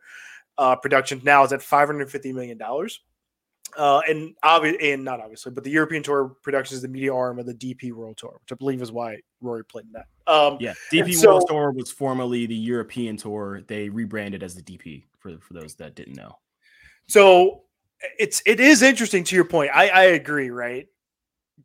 uh, 0.58 0.76
productions 0.76 1.24
now 1.24 1.42
is 1.42 1.52
at 1.52 1.60
$550 1.60 2.34
million. 2.34 2.60
Uh, 3.76 4.00
and 4.08 4.34
obviously, 4.42 4.92
and 4.92 5.04
not 5.04 5.20
obviously, 5.20 5.52
but 5.52 5.62
the 5.62 5.70
European 5.70 6.02
Tour 6.02 6.36
Productions 6.42 6.76
is 6.76 6.82
the 6.82 6.88
media 6.88 7.14
arm 7.14 7.38
of 7.38 7.46
the 7.46 7.54
DP 7.54 7.92
World 7.92 8.16
Tour, 8.16 8.38
which 8.40 8.52
I 8.52 8.54
believe 8.54 8.80
is 8.80 8.90
why 8.90 9.18
Rory 9.40 9.64
played 9.64 9.84
in 9.84 9.92
that. 9.92 10.06
Um, 10.32 10.56
yeah, 10.60 10.74
DP 10.92 11.14
so, 11.14 11.34
World 11.34 11.44
Tour 11.48 11.72
was 11.72 11.90
formerly 11.90 12.46
the 12.46 12.54
European 12.54 13.16
Tour. 13.16 13.62
They 13.66 13.88
rebranded 13.88 14.42
as 14.42 14.54
the 14.54 14.62
DP 14.62 15.04
for 15.18 15.38
for 15.40 15.54
those 15.54 15.74
that 15.76 15.94
didn't 15.94 16.16
know. 16.16 16.38
So 17.08 17.62
it's 18.18 18.42
it 18.46 18.60
is 18.60 18.82
interesting 18.82 19.24
to 19.24 19.36
your 19.36 19.44
point. 19.44 19.70
I 19.74 19.88
I 19.88 20.02
agree. 20.04 20.50
Right, 20.50 20.86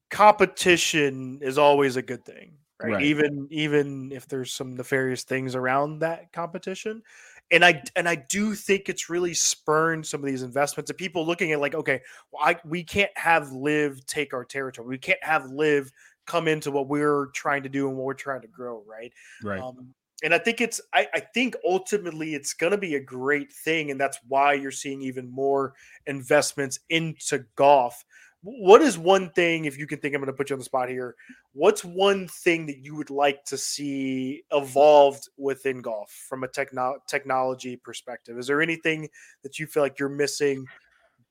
competition 0.09 1.39
is 1.41 1.57
always 1.57 1.95
a 1.95 2.01
good 2.01 2.25
thing. 2.25 2.57
Right? 2.81 2.93
right. 2.93 3.03
Even 3.03 3.47
even 3.51 4.11
if 4.11 4.27
there's 4.27 4.51
some 4.51 4.75
nefarious 4.75 5.23
things 5.23 5.55
around 5.55 5.99
that 5.99 6.33
competition, 6.33 7.03
and 7.51 7.65
I 7.65 7.83
and 7.95 8.07
I 8.07 8.15
do 8.15 8.55
think 8.55 8.87
it's 8.87 9.09
really 9.09 9.33
spurned 9.33 10.05
some 10.05 10.21
of 10.21 10.25
these 10.25 10.41
investments 10.41 10.89
and 10.89 10.97
people 10.97 11.25
looking 11.25 11.51
at 11.51 11.59
like, 11.59 11.75
okay, 11.75 12.01
well, 12.31 12.43
I, 12.43 12.57
we 12.65 12.83
can't 12.83 13.11
have 13.15 13.51
LIV 13.51 14.05
take 14.05 14.33
our 14.33 14.45
territory. 14.45 14.87
We 14.87 14.97
can't 14.97 15.23
have 15.23 15.51
LIV 15.51 15.91
come 16.25 16.47
into 16.47 16.71
what 16.71 16.87
we're 16.87 17.27
trying 17.27 17.63
to 17.63 17.69
do 17.69 17.87
and 17.89 17.97
what 17.97 18.05
we're 18.05 18.13
trying 18.13 18.41
to 18.41 18.47
grow, 18.47 18.83
right? 18.87 19.11
Right. 19.43 19.61
Um, 19.61 19.93
and 20.23 20.33
I 20.33 20.37
think 20.37 20.61
it's 20.61 20.79
I, 20.93 21.07
I 21.13 21.19
think 21.19 21.55
ultimately 21.67 22.35
it's 22.35 22.53
going 22.53 22.71
to 22.71 22.77
be 22.77 22.95
a 22.95 22.99
great 22.99 23.51
thing, 23.51 23.91
and 23.91 23.99
that's 23.99 24.19
why 24.27 24.53
you're 24.53 24.71
seeing 24.71 25.01
even 25.01 25.29
more 25.29 25.73
investments 26.07 26.79
into 26.89 27.45
golf. 27.55 28.05
What 28.43 28.81
is 28.81 28.97
one 28.97 29.29
thing, 29.31 29.65
if 29.65 29.77
you 29.77 29.85
can 29.85 29.99
think, 29.99 30.15
I'm 30.15 30.21
going 30.21 30.31
to 30.31 30.37
put 30.37 30.49
you 30.49 30.55
on 30.55 30.59
the 30.59 30.65
spot 30.65 30.89
here. 30.89 31.15
What's 31.53 31.83
one 31.83 32.27
thing 32.27 32.65
that 32.67 32.77
you 32.77 32.95
would 32.95 33.09
like 33.09 33.43
to 33.45 33.57
see 33.57 34.43
evolved 34.51 35.27
within 35.37 35.81
golf 35.81 36.09
from 36.29 36.43
a 36.43 36.47
techno- 36.47 36.99
technology 37.07 37.75
perspective? 37.75 38.37
Is 38.37 38.47
there 38.47 38.61
anything 38.61 39.09
that 39.43 39.59
you 39.59 39.67
feel 39.67 39.83
like 39.83 39.99
you're 39.99 40.09
missing 40.09 40.65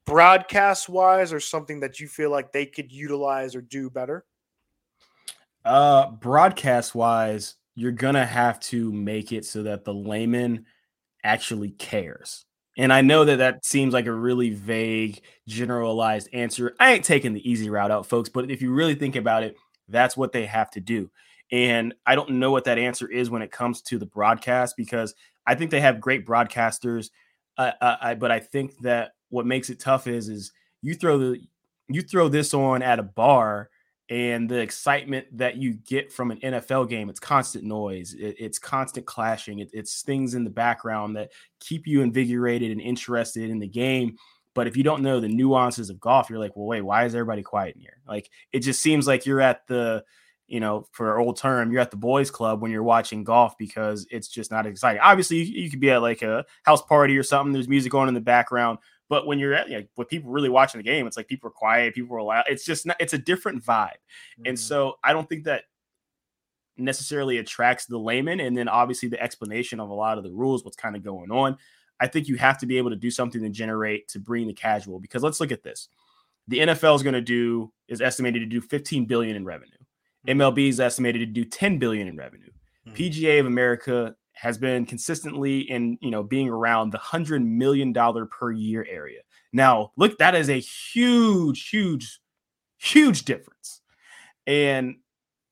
broadcast 0.04 0.88
wise, 0.88 1.32
or 1.32 1.40
something 1.40 1.80
that 1.80 2.00
you 2.00 2.08
feel 2.08 2.30
like 2.30 2.52
they 2.52 2.66
could 2.66 2.90
utilize 2.90 3.54
or 3.54 3.60
do 3.60 3.88
better? 3.88 4.24
Uh, 5.64 6.10
broadcast 6.10 6.94
wise, 6.94 7.56
you're 7.74 7.92
gonna 7.92 8.26
have 8.26 8.58
to 8.60 8.92
make 8.92 9.30
it 9.30 9.44
so 9.44 9.62
that 9.62 9.84
the 9.84 9.94
layman 9.94 10.66
actually 11.22 11.70
cares. 11.70 12.44
And 12.76 12.92
I 12.92 13.02
know 13.02 13.24
that 13.24 13.36
that 13.36 13.64
seems 13.64 13.92
like 13.92 14.06
a 14.06 14.12
really 14.12 14.50
vague, 14.50 15.20
generalized 15.46 16.28
answer. 16.32 16.74
I 16.80 16.92
ain't 16.92 17.04
taking 17.04 17.34
the 17.34 17.50
easy 17.50 17.68
route 17.68 17.90
out, 17.90 18.06
folks, 18.06 18.28
but 18.28 18.50
if 18.50 18.62
you 18.62 18.72
really 18.72 18.94
think 18.94 19.16
about 19.16 19.42
it, 19.42 19.56
that's 19.90 20.16
what 20.16 20.32
they 20.32 20.46
have 20.46 20.70
to 20.72 20.80
do. 20.80 21.10
And 21.52 21.94
I 22.06 22.14
don't 22.14 22.30
know 22.30 22.50
what 22.50 22.64
that 22.64 22.78
answer 22.78 23.08
is 23.10 23.30
when 23.30 23.42
it 23.42 23.50
comes 23.50 23.82
to 23.82 23.98
the 23.98 24.06
broadcast 24.06 24.76
because 24.76 25.14
I 25.46 25.54
think 25.54 25.70
they 25.70 25.80
have 25.80 26.00
great 26.00 26.26
broadcasters. 26.26 27.10
Uh, 27.58 27.72
uh, 27.80 27.96
I, 28.00 28.14
but 28.14 28.30
I 28.30 28.38
think 28.38 28.78
that 28.78 29.12
what 29.30 29.46
makes 29.46 29.70
it 29.70 29.80
tough 29.80 30.06
is 30.06 30.28
is 30.28 30.52
you 30.82 30.94
throw 30.94 31.18
the 31.18 31.40
you 31.88 32.02
throw 32.02 32.28
this 32.28 32.54
on 32.54 32.82
at 32.82 33.00
a 33.00 33.02
bar 33.02 33.68
and 34.10 34.48
the 34.48 34.58
excitement 34.58 35.26
that 35.38 35.56
you 35.56 35.74
get 35.74 36.12
from 36.12 36.32
an 36.32 36.38
NFL 36.40 36.88
game, 36.88 37.08
it's 37.08 37.20
constant 37.20 37.64
noise, 37.64 38.14
it, 38.14 38.36
it's 38.38 38.58
constant 38.58 39.06
clashing, 39.06 39.60
it, 39.60 39.70
it's 39.72 40.02
things 40.02 40.34
in 40.34 40.42
the 40.42 40.50
background 40.50 41.16
that 41.16 41.30
keep 41.60 41.86
you 41.86 42.02
invigorated 42.02 42.72
and 42.72 42.80
interested 42.80 43.50
in 43.50 43.60
the 43.60 43.68
game. 43.68 44.16
But 44.54 44.66
if 44.66 44.76
you 44.76 44.82
don't 44.82 45.02
know 45.02 45.20
the 45.20 45.28
nuances 45.28 45.90
of 45.90 46.00
golf, 46.00 46.28
you're 46.28 46.38
like, 46.38 46.56
well, 46.56 46.66
wait, 46.66 46.82
why 46.82 47.04
is 47.04 47.14
everybody 47.14 47.42
quiet 47.42 47.76
in 47.76 47.82
here? 47.82 48.00
Like, 48.06 48.30
it 48.52 48.60
just 48.60 48.82
seems 48.82 49.06
like 49.06 49.24
you're 49.24 49.40
at 49.40 49.66
the, 49.68 50.04
you 50.48 50.58
know, 50.58 50.86
for 50.90 51.18
old 51.18 51.36
term, 51.36 51.70
you're 51.70 51.80
at 51.80 51.92
the 51.92 51.96
boys' 51.96 52.30
club 52.30 52.60
when 52.60 52.72
you're 52.72 52.82
watching 52.82 53.22
golf 53.22 53.56
because 53.58 54.06
it's 54.10 54.26
just 54.26 54.50
not 54.50 54.66
exciting. 54.66 55.00
Obviously, 55.00 55.38
you, 55.38 55.62
you 55.62 55.70
could 55.70 55.78
be 55.78 55.90
at 55.90 56.02
like 56.02 56.22
a 56.22 56.44
house 56.64 56.82
party 56.82 57.16
or 57.16 57.22
something. 57.22 57.52
There's 57.52 57.68
music 57.68 57.94
on 57.94 58.08
in 58.08 58.14
the 58.14 58.20
background, 58.20 58.78
but 59.08 59.26
when 59.26 59.38
you're 59.38 59.54
at 59.54 59.68
you 59.68 59.78
know, 59.78 59.84
with 59.96 60.08
people 60.08 60.32
really 60.32 60.48
watching 60.48 60.80
the 60.80 60.84
game, 60.84 61.06
it's 61.06 61.16
like 61.16 61.28
people 61.28 61.48
are 61.48 61.52
quiet, 61.52 61.94
people 61.94 62.16
are 62.16 62.22
loud. 62.22 62.44
It's 62.48 62.64
just 62.64 62.86
not, 62.86 62.96
it's 62.98 63.14
a 63.14 63.18
different 63.18 63.64
vibe. 63.64 63.90
Mm-hmm. 63.90 64.46
And 64.46 64.58
so 64.58 64.98
I 65.04 65.12
don't 65.12 65.28
think 65.28 65.44
that 65.44 65.64
necessarily 66.76 67.38
attracts 67.38 67.86
the 67.86 67.98
layman. 67.98 68.40
And 68.40 68.56
then 68.56 68.68
obviously 68.68 69.08
the 69.08 69.22
explanation 69.22 69.80
of 69.80 69.90
a 69.90 69.94
lot 69.94 70.18
of 70.18 70.24
the 70.24 70.32
rules, 70.32 70.64
what's 70.64 70.76
kind 70.76 70.96
of 70.96 71.04
going 71.04 71.30
on. 71.30 71.58
I 72.00 72.06
think 72.06 72.28
you 72.28 72.36
have 72.36 72.58
to 72.58 72.66
be 72.66 72.78
able 72.78 72.90
to 72.90 72.96
do 72.96 73.10
something 73.10 73.42
to 73.42 73.50
generate 73.50 74.08
to 74.08 74.18
bring 74.18 74.46
the 74.46 74.54
casual 74.54 74.98
because 74.98 75.22
let's 75.22 75.40
look 75.40 75.52
at 75.52 75.62
this. 75.62 75.88
The 76.48 76.60
NFL 76.60 76.96
is 76.96 77.02
going 77.02 77.14
to 77.14 77.20
do 77.20 77.72
is 77.88 78.00
estimated 78.00 78.40
to 78.42 78.46
do 78.46 78.60
15 78.60 79.04
billion 79.04 79.36
in 79.36 79.44
revenue. 79.44 79.76
MLB 80.26 80.52
mm-hmm. 80.52 80.58
is 80.58 80.80
estimated 80.80 81.20
to 81.20 81.26
do 81.26 81.44
10 81.44 81.78
billion 81.78 82.08
in 82.08 82.16
revenue. 82.16 82.50
Mm-hmm. 82.88 82.96
PGA 82.96 83.40
of 83.40 83.46
America 83.46 84.14
has 84.32 84.56
been 84.56 84.86
consistently 84.86 85.60
in 85.60 85.98
you 86.00 86.10
know 86.10 86.22
being 86.22 86.48
around 86.48 86.90
the 86.90 86.98
hundred 86.98 87.44
million 87.44 87.92
dollar 87.92 88.26
per 88.26 88.50
year 88.50 88.86
area. 88.88 89.20
Now, 89.52 89.92
look, 89.96 90.18
that 90.18 90.34
is 90.34 90.48
a 90.48 90.60
huge, 90.60 91.68
huge, 91.68 92.20
huge 92.78 93.24
difference. 93.24 93.82
And 94.46 94.96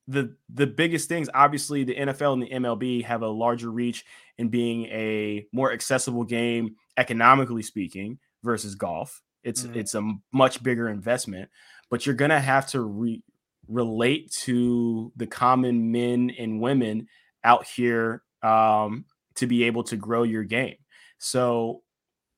the 0.07 0.35
the 0.49 0.67
biggest 0.67 1.09
things, 1.09 1.29
obviously, 1.35 1.85
the 1.85 1.97
NFL 1.97 2.33
and 2.33 2.43
the 2.43 2.51
MLB 2.51 3.05
have 3.05 3.23
a 3.23 3.29
larger 3.29 3.71
reach 3.71 4.05
in 4.39 4.49
being 4.49 4.85
a 4.87 5.47
more 5.53 5.73
accessible 5.73 6.25
game, 6.25 6.77
economically 6.97 7.63
speaking, 7.63 8.19
versus 8.43 8.75
golf. 8.75 9.21
It's 9.43 9.63
mm-hmm. 9.63 9.79
it's 9.79 9.95
a 9.95 10.13
much 10.33 10.63
bigger 10.63 10.89
investment, 10.89 11.51
but 11.91 12.07
you're 12.07 12.15
gonna 12.15 12.41
have 12.41 12.67
to 12.69 12.81
re- 12.81 13.23
relate 13.67 14.31
to 14.33 15.13
the 15.17 15.27
common 15.27 15.93
men 15.93 16.33
and 16.39 16.61
women 16.61 17.09
out 17.45 17.67
here 17.67 18.23
um, 18.43 19.05
to 19.37 19.47
be 19.47 19.65
able 19.65 19.85
to 19.85 19.97
grow 19.97 20.23
your 20.23 20.45
game. 20.45 20.77
So 21.19 21.83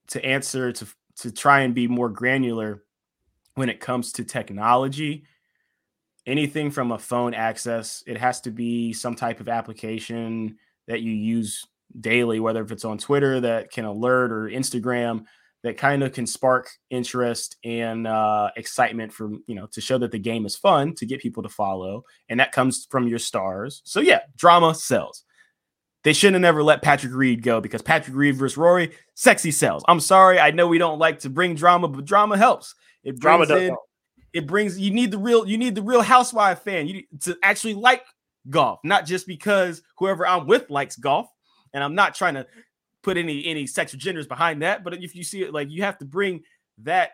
to 0.09 0.25
answer 0.25 0.73
to 0.73 0.87
to 1.17 1.31
try 1.31 1.61
and 1.61 1.75
be 1.75 1.87
more 1.87 2.09
granular 2.09 2.83
when 3.55 3.69
it 3.69 3.81
comes 3.81 4.13
to 4.13 4.25
technology, 4.25 5.25
anything 6.27 6.71
from 6.71 6.93
a 6.93 6.99
phone 6.99 7.35
access, 7.35 8.03
it 8.07 8.17
has 8.17 8.41
to 8.43 8.51
be 8.51 8.93
some 8.93 9.15
type 9.15 9.41
of 9.41 9.49
application 9.49 10.57
that 10.87 11.03
you 11.03 11.13
use 11.13 11.67
daily, 11.99 12.41
whether 12.41 12.63
if 12.63 12.73
it's 12.73 12.85
on 12.85 12.99
Twitter 12.99 13.41
that 13.41 13.71
can 13.71 13.85
alert 13.85 14.33
or 14.33 14.49
Instagram 14.49 15.25
that 15.63 15.77
kind 15.77 16.03
of 16.03 16.13
can 16.13 16.27
spark 16.27 16.71
interest 16.89 17.57
and 17.65 18.07
uh, 18.07 18.51
excitement 18.57 19.13
from 19.13 19.43
you 19.47 19.55
know 19.55 19.67
to 19.67 19.81
show 19.81 19.99
that 19.99 20.11
the 20.11 20.19
game 20.19 20.47
is 20.47 20.57
fun 20.57 20.95
to 20.95 21.07
get 21.07 21.21
people 21.21 21.43
to 21.43 21.49
follow, 21.49 22.05
and 22.29 22.41
that 22.41 22.53
comes 22.53 22.87
from 22.91 23.09
your 23.09 23.19
stars. 23.19 23.83
So 23.85 24.01
yeah, 24.01 24.21
drama 24.37 24.75
sells. 24.75 25.25
They 26.03 26.15
shouldn't 26.15 26.37
have 26.37 26.43
never 26.43 26.63
let 26.63 26.81
Patrick 26.81 27.13
Reed 27.13 27.43
go 27.43 27.61
because 27.61 27.83
Patrick 27.83 28.17
Reed 28.17 28.37
versus 28.37 28.57
Rory, 28.57 28.93
sexy 29.15 29.51
sells. 29.51 29.85
I'm 29.87 30.01
sorry, 30.01 30.39
I 30.39 30.51
know 30.51 30.67
we 30.67 30.79
don't 30.79 30.99
like 30.99 31.19
to 31.21 31.31
bring 31.31 31.55
drama, 31.55 31.89
but 31.89 32.07
drama 32.07 32.39
helps. 32.39 32.75
It 33.05 33.19
drama 33.21 33.45
does. 33.45 33.63
In, 33.63 33.77
it 34.33 34.47
brings 34.47 34.79
you 34.79 34.93
need 34.93 35.11
the 35.11 35.19
real 35.19 35.47
you 35.47 35.59
need 35.59 35.75
the 35.75 35.83
real 35.83 36.03
housewife 36.03 36.61
fan 36.63 36.87
you 36.87 37.03
to 37.23 37.37
actually 37.43 37.75
like 37.75 38.05
golf, 38.49 38.81
not 38.83 39.05
just 39.05 39.27
because 39.27 39.83
whoever 39.99 40.27
I'm 40.27 40.47
with 40.47 40.71
likes 40.71 40.97
golf. 40.97 41.29
And 41.73 41.83
I'm 41.83 41.95
not 41.95 42.15
trying 42.15 42.35
to 42.35 42.47
put 43.03 43.17
any 43.17 43.45
any 43.47 43.67
sex 43.67 43.95
or 43.95 43.97
genders 43.97 44.27
behind 44.27 44.63
that, 44.63 44.85
but 44.85 44.95
if 45.03 45.15
you 45.15 45.25
see 45.25 45.43
it, 45.43 45.53
like 45.53 45.71
you 45.71 45.83
have 45.83 45.99
to 45.99 46.05
bring 46.05 46.43
that 46.79 47.13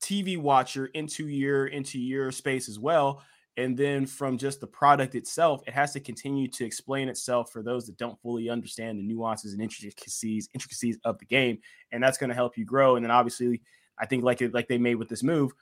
TV 0.00 0.38
watcher 0.38 0.86
into 0.86 1.28
your 1.28 1.66
into 1.66 1.98
your 1.98 2.30
space 2.30 2.68
as 2.68 2.78
well. 2.78 3.22
And 3.58 3.74
then 3.74 4.04
from 4.04 4.36
just 4.36 4.60
the 4.60 4.66
product 4.66 5.14
itself 5.14 5.62
it 5.66 5.72
has 5.72 5.92
to 5.92 6.00
continue 6.00 6.46
to 6.48 6.64
explain 6.64 7.08
itself 7.08 7.50
for 7.50 7.62
those 7.62 7.86
that 7.86 7.96
don't 7.96 8.20
fully 8.20 8.50
understand 8.50 8.98
the 8.98 9.02
nuances 9.02 9.54
and 9.54 9.62
intricacies 9.62 10.48
intricacies 10.54 10.98
of 11.04 11.18
the 11.18 11.24
game. 11.24 11.58
And 11.92 12.02
that's 12.02 12.18
going 12.18 12.28
to 12.28 12.34
help 12.34 12.58
you 12.58 12.64
grow. 12.64 12.96
And 12.96 13.04
then 13.04 13.10
obviously 13.10 13.62
i 13.98 14.04
think 14.04 14.22
like 14.22 14.42
like 14.52 14.68
they 14.68 14.76
made 14.78 14.96
with 14.96 15.08
this 15.08 15.22
move 15.22 15.52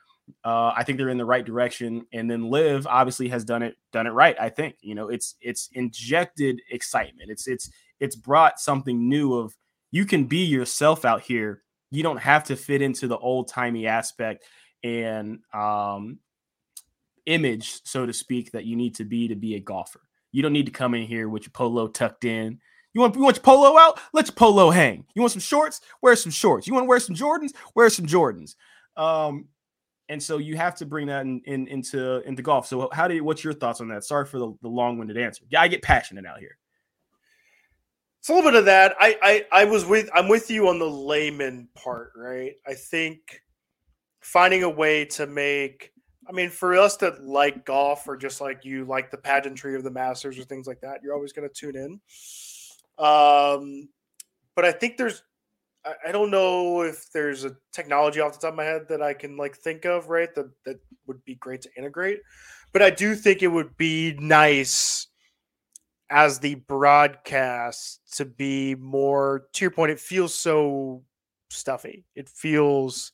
uh, 0.45 0.73
i 0.77 0.83
think 0.83 0.99
they're 0.99 1.09
in 1.09 1.19
the 1.19 1.25
right 1.25 1.45
direction 1.45 2.07
and 2.13 2.31
then 2.31 2.51
LIV 2.51 2.87
obviously 2.87 3.29
has 3.29 3.45
done 3.45 3.63
it 3.63 3.77
done 3.93 4.07
it 4.07 4.11
right 4.11 4.37
i 4.41 4.49
think 4.49 4.77
you 4.81 4.95
know 4.95 5.09
it's 5.09 5.35
it's 5.41 5.69
injected 5.73 6.61
excitement 6.71 7.31
it's 7.31 7.47
it's 7.47 7.71
it's 8.01 8.17
brought 8.17 8.59
something 8.59 9.09
new 9.09 9.35
of 9.35 9.55
you 9.91 10.05
can 10.05 10.25
be 10.25 10.45
yourself 10.45 11.05
out 11.05 11.23
here 11.23 11.63
you 11.91 12.03
don't 12.03 12.19
have 12.19 12.45
to 12.45 12.57
fit 12.57 12.83
into 12.83 13.07
the 13.07 13.19
old 13.19 13.49
timey 13.49 13.87
aspect 13.87 14.45
and 14.83 15.39
um 15.53 16.19
image, 17.27 17.81
so 17.85 18.07
to 18.07 18.13
speak, 18.13 18.53
that 18.53 18.65
you 18.65 18.77
need 18.77 18.95
to 18.97 19.05
be 19.05 19.29
to 19.29 19.35
be 19.35 19.55
a 19.55 19.61
golfer. 19.61 20.01
You 20.33 20.43
don't 20.43 20.53
need 20.53 20.67
to 20.67 20.73
come 20.73 20.95
in 20.95 21.07
here 21.07 21.29
with 21.29 21.45
your 21.45 21.53
polo 21.53 21.89
tucked 21.89 22.25
in. 22.25 22.59
You 22.93 23.01
want 23.01 23.15
you 23.17 23.23
want 23.23 23.37
your 23.37 23.43
polo 23.43 23.79
out? 23.79 23.99
Let 24.13 24.27
your 24.27 24.35
polo 24.35 24.71
hang. 24.71 25.05
You 25.15 25.23
want 25.23 25.33
some 25.33 25.41
shorts? 25.41 25.81
Wear 26.03 26.17
some 26.17 26.33
shorts. 26.33 26.67
You 26.67 26.75
want 26.75 26.85
to 26.85 26.89
wear 26.89 27.01
some 27.01 27.15
Jordans? 27.15 27.51
Wear 27.75 27.91
some 27.91 28.07
Jordans. 28.07 28.55
Um, 28.97 29.47
and 30.09 30.23
so 30.23 30.39
you 30.39 30.57
have 30.57 30.75
to 30.77 30.87
bring 30.87 31.07
that 31.07 31.23
in, 31.23 31.41
in, 31.47 31.67
into 31.69 32.21
into 32.29 32.43
golf. 32.43 32.67
So 32.67 32.89
how 32.93 33.09
do 33.09 33.15
you, 33.15 33.25
what's 33.25 33.43
your 33.43 33.55
thoughts 33.55 33.81
on 33.81 33.89
that? 33.89 34.05
Sorry 34.05 34.27
for 34.27 34.39
the, 34.39 34.53
the 34.63 34.69
long-winded 34.69 35.17
answer. 35.17 35.45
Yeah, 35.49 35.61
I 35.61 35.69
get 35.69 35.83
passionate 35.83 36.27
out 36.27 36.39
here. 36.39 36.59
It's 38.21 38.29
a 38.29 38.35
little 38.35 38.51
bit 38.51 38.59
of 38.59 38.65
that. 38.67 38.95
I, 38.99 39.19
I 39.23 39.63
I 39.63 39.65
was 39.65 39.85
with 39.85 40.09
I'm 40.15 40.29
with 40.29 40.51
you 40.51 40.69
on 40.69 40.79
the 40.79 40.89
layman 40.89 41.69
part, 41.75 42.13
right? 42.17 42.55
I 42.67 42.75
think 42.75 43.43
finding 44.21 44.63
a 44.63 44.71
way 44.71 45.05
to 45.05 45.27
make 45.27 45.91
I 46.27 46.33
mean, 46.33 46.51
for 46.51 46.75
us 46.77 46.97
that 46.99 47.23
like 47.23 47.67
golf 47.67 48.09
or 48.09 48.17
just 48.17 48.41
like 48.41 48.65
you 48.65 48.85
like 48.85 49.11
the 49.11 49.19
pageantry 49.19 49.75
of 49.75 49.85
the 49.85 49.91
Masters 49.91 50.39
or 50.39 50.45
things 50.45 50.67
like 50.67 50.81
that, 50.81 51.01
you're 51.03 51.15
always 51.15 51.33
going 51.33 51.49
to 51.49 51.55
tune 51.55 51.77
in. 51.77 52.01
Um, 52.99 53.89
but 54.57 54.65
I 54.65 54.73
think 54.73 54.97
there's, 54.97 55.23
I, 56.07 56.13
don't 56.13 56.31
know 56.31 56.83
if 56.83 57.11
there's 57.13 57.45
a 57.45 57.57
technology 57.73 58.21
off 58.21 58.33
the 58.33 58.39
top 58.39 58.53
of 58.53 58.57
my 58.57 58.65
head 58.65 58.87
that 58.89 59.03
I 59.03 59.15
can 59.15 59.37
like 59.37 59.57
think 59.57 59.85
of, 59.85 60.09
right? 60.09 60.35
That 60.35 60.51
that 60.65 60.79
would 61.07 61.25
be 61.25 61.35
great 61.37 61.63
to 61.63 61.71
integrate. 61.77 62.21
But 62.73 62.83
I 62.83 62.91
do 62.91 63.15
think 63.15 63.43
it 63.43 63.49
would 63.49 63.77
be 63.77 64.15
nice 64.19 65.09
as 66.11 66.39
the 66.39 66.57
broadcast 66.57 68.01
to 68.17 68.25
be 68.25 68.75
more 68.75 69.47
to 69.53 69.65
your 69.65 69.71
point. 69.71 69.93
It 69.93 70.01
feels 70.01 70.35
so 70.35 71.03
stuffy. 71.51 72.05
It 72.15 72.29
feels 72.29 73.13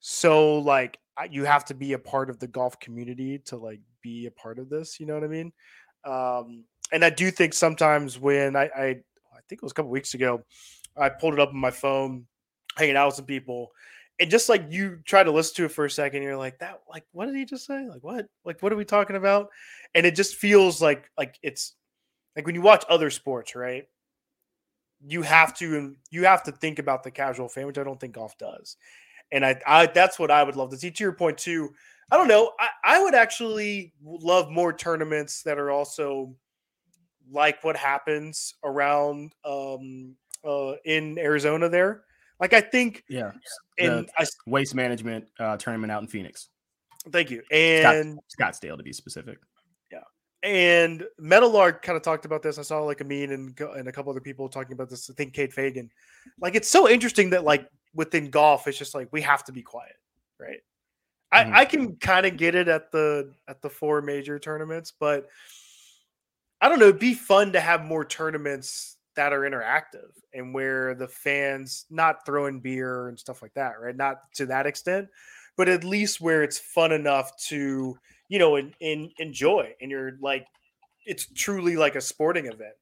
so 0.00 0.58
like 0.58 0.98
you 1.30 1.44
have 1.44 1.64
to 1.66 1.74
be 1.74 1.92
a 1.92 1.98
part 1.98 2.28
of 2.28 2.38
the 2.38 2.46
golf 2.46 2.78
community 2.80 3.38
to 3.46 3.56
like 3.56 3.80
be 4.02 4.26
a 4.26 4.30
part 4.30 4.58
of 4.58 4.68
this. 4.68 4.98
You 4.98 5.06
know 5.06 5.14
what 5.14 5.24
I 5.24 5.28
mean? 5.28 5.52
Um, 6.04 6.64
and 6.92 7.04
I 7.04 7.10
do 7.10 7.30
think 7.30 7.54
sometimes 7.54 8.18
when 8.18 8.56
I, 8.56 8.64
I, 8.64 8.84
I 8.84 9.40
think 9.48 9.60
it 9.60 9.62
was 9.62 9.72
a 9.72 9.74
couple 9.74 9.90
weeks 9.90 10.14
ago, 10.14 10.42
I 10.96 11.08
pulled 11.08 11.34
it 11.34 11.40
up 11.40 11.50
on 11.50 11.56
my 11.56 11.70
phone, 11.70 12.26
hanging 12.76 12.96
out 12.96 13.06
with 13.06 13.16
some 13.16 13.26
people, 13.26 13.72
and 14.20 14.30
just 14.30 14.48
like 14.48 14.66
you 14.70 15.00
try 15.04 15.22
to 15.22 15.30
listen 15.30 15.56
to 15.56 15.64
it 15.64 15.72
for 15.72 15.84
a 15.84 15.90
second, 15.90 16.22
you're 16.22 16.36
like, 16.36 16.58
that, 16.60 16.80
like, 16.88 17.04
what 17.12 17.26
did 17.26 17.34
he 17.34 17.44
just 17.44 17.66
say? 17.66 17.86
Like, 17.88 18.04
what, 18.04 18.26
like, 18.44 18.62
what 18.62 18.72
are 18.72 18.76
we 18.76 18.84
talking 18.84 19.16
about? 19.16 19.48
And 19.94 20.06
it 20.06 20.14
just 20.14 20.36
feels 20.36 20.80
like, 20.80 21.10
like 21.18 21.36
it's 21.42 21.74
like 22.36 22.46
when 22.46 22.54
you 22.54 22.62
watch 22.62 22.84
other 22.88 23.10
sports, 23.10 23.56
right? 23.56 23.88
You 25.06 25.22
have 25.22 25.56
to, 25.58 25.96
you 26.10 26.24
have 26.24 26.44
to 26.44 26.52
think 26.52 26.78
about 26.78 27.02
the 27.02 27.10
casual 27.10 27.48
fan, 27.48 27.66
which 27.66 27.78
I 27.78 27.82
don't 27.84 27.98
think 27.98 28.14
golf 28.14 28.38
does. 28.38 28.76
And 29.32 29.44
I, 29.44 29.60
I 29.66 29.86
that's 29.86 30.18
what 30.18 30.30
I 30.30 30.44
would 30.44 30.56
love 30.56 30.70
to 30.70 30.76
see. 30.76 30.90
To 30.92 31.04
your 31.04 31.12
point 31.12 31.38
too, 31.38 31.70
I 32.10 32.16
don't 32.16 32.28
know. 32.28 32.52
I, 32.60 32.68
I 32.84 33.02
would 33.02 33.14
actually 33.14 33.92
love 34.04 34.50
more 34.50 34.72
tournaments 34.72 35.42
that 35.42 35.58
are 35.58 35.70
also 35.70 36.34
like 37.30 37.64
what 37.64 37.76
happens 37.76 38.54
around 38.62 39.32
um 39.44 40.14
uh 40.46 40.74
in 40.84 41.18
Arizona 41.18 41.68
there. 41.68 42.04
Like 42.40 42.52
I 42.52 42.60
think 42.60 43.04
yeah, 43.08 43.32
in 43.78 44.06
I, 44.18 44.26
waste 44.46 44.74
management 44.74 45.26
uh 45.38 45.56
tournament 45.56 45.92
out 45.92 46.02
in 46.02 46.08
Phoenix. 46.08 46.48
Thank 47.10 47.30
you. 47.30 47.42
And 47.50 48.18
Scott, 48.28 48.54
Scottsdale 48.54 48.76
to 48.76 48.82
be 48.82 48.92
specific. 48.92 49.38
Yeah. 49.92 49.98
And 50.42 51.04
Meadowlark 51.18 51.82
kind 51.82 51.96
of 51.96 52.02
talked 52.02 52.24
about 52.24 52.42
this. 52.42 52.58
I 52.58 52.62
saw 52.62 52.80
like 52.80 53.00
a 53.00 53.04
mean 53.04 53.32
and, 53.32 53.58
and 53.60 53.88
a 53.88 53.92
couple 53.92 54.10
other 54.10 54.20
people 54.20 54.48
talking 54.48 54.72
about 54.72 54.88
this. 54.88 55.10
I 55.10 55.14
think 55.14 55.34
Kate 55.34 55.52
Fagan. 55.52 55.90
Like 56.40 56.54
it's 56.54 56.68
so 56.68 56.88
interesting 56.88 57.30
that 57.30 57.44
like 57.44 57.68
within 57.94 58.30
golf, 58.30 58.66
it's 58.66 58.78
just 58.78 58.94
like 58.94 59.08
we 59.12 59.20
have 59.20 59.44
to 59.44 59.52
be 59.52 59.62
quiet, 59.62 59.96
right? 60.40 60.60
Mm-hmm. 61.32 61.54
I, 61.54 61.60
I 61.60 61.64
can 61.64 61.96
kind 61.96 62.26
of 62.26 62.36
get 62.36 62.54
it 62.54 62.68
at 62.68 62.90
the 62.92 63.32
at 63.48 63.60
the 63.60 63.70
four 63.70 64.00
major 64.00 64.38
tournaments, 64.38 64.92
but 64.98 65.28
I 66.60 66.68
don't 66.68 66.78
know. 66.78 66.88
It'd 66.88 67.00
be 67.00 67.14
fun 67.14 67.52
to 67.52 67.60
have 67.60 67.84
more 67.84 68.04
tournaments 68.04 68.96
that 69.16 69.32
are 69.32 69.40
interactive 69.40 70.10
and 70.32 70.54
where 70.54 70.94
the 70.94 71.08
fans 71.08 71.86
not 71.90 72.26
throwing 72.26 72.60
beer 72.60 73.08
and 73.08 73.18
stuff 73.18 73.42
like 73.42 73.54
that, 73.54 73.80
right? 73.80 73.96
Not 73.96 74.18
to 74.34 74.46
that 74.46 74.66
extent, 74.66 75.08
but 75.56 75.68
at 75.68 75.84
least 75.84 76.20
where 76.20 76.42
it's 76.42 76.58
fun 76.58 76.92
enough 76.92 77.30
to 77.48 77.96
you 78.28 78.38
know 78.38 78.56
in, 78.56 79.10
enjoy 79.18 79.72
and 79.80 79.90
you're 79.90 80.12
like 80.20 80.46
it's 81.06 81.26
truly 81.34 81.76
like 81.76 81.96
a 81.96 82.00
sporting 82.00 82.46
event. 82.46 82.74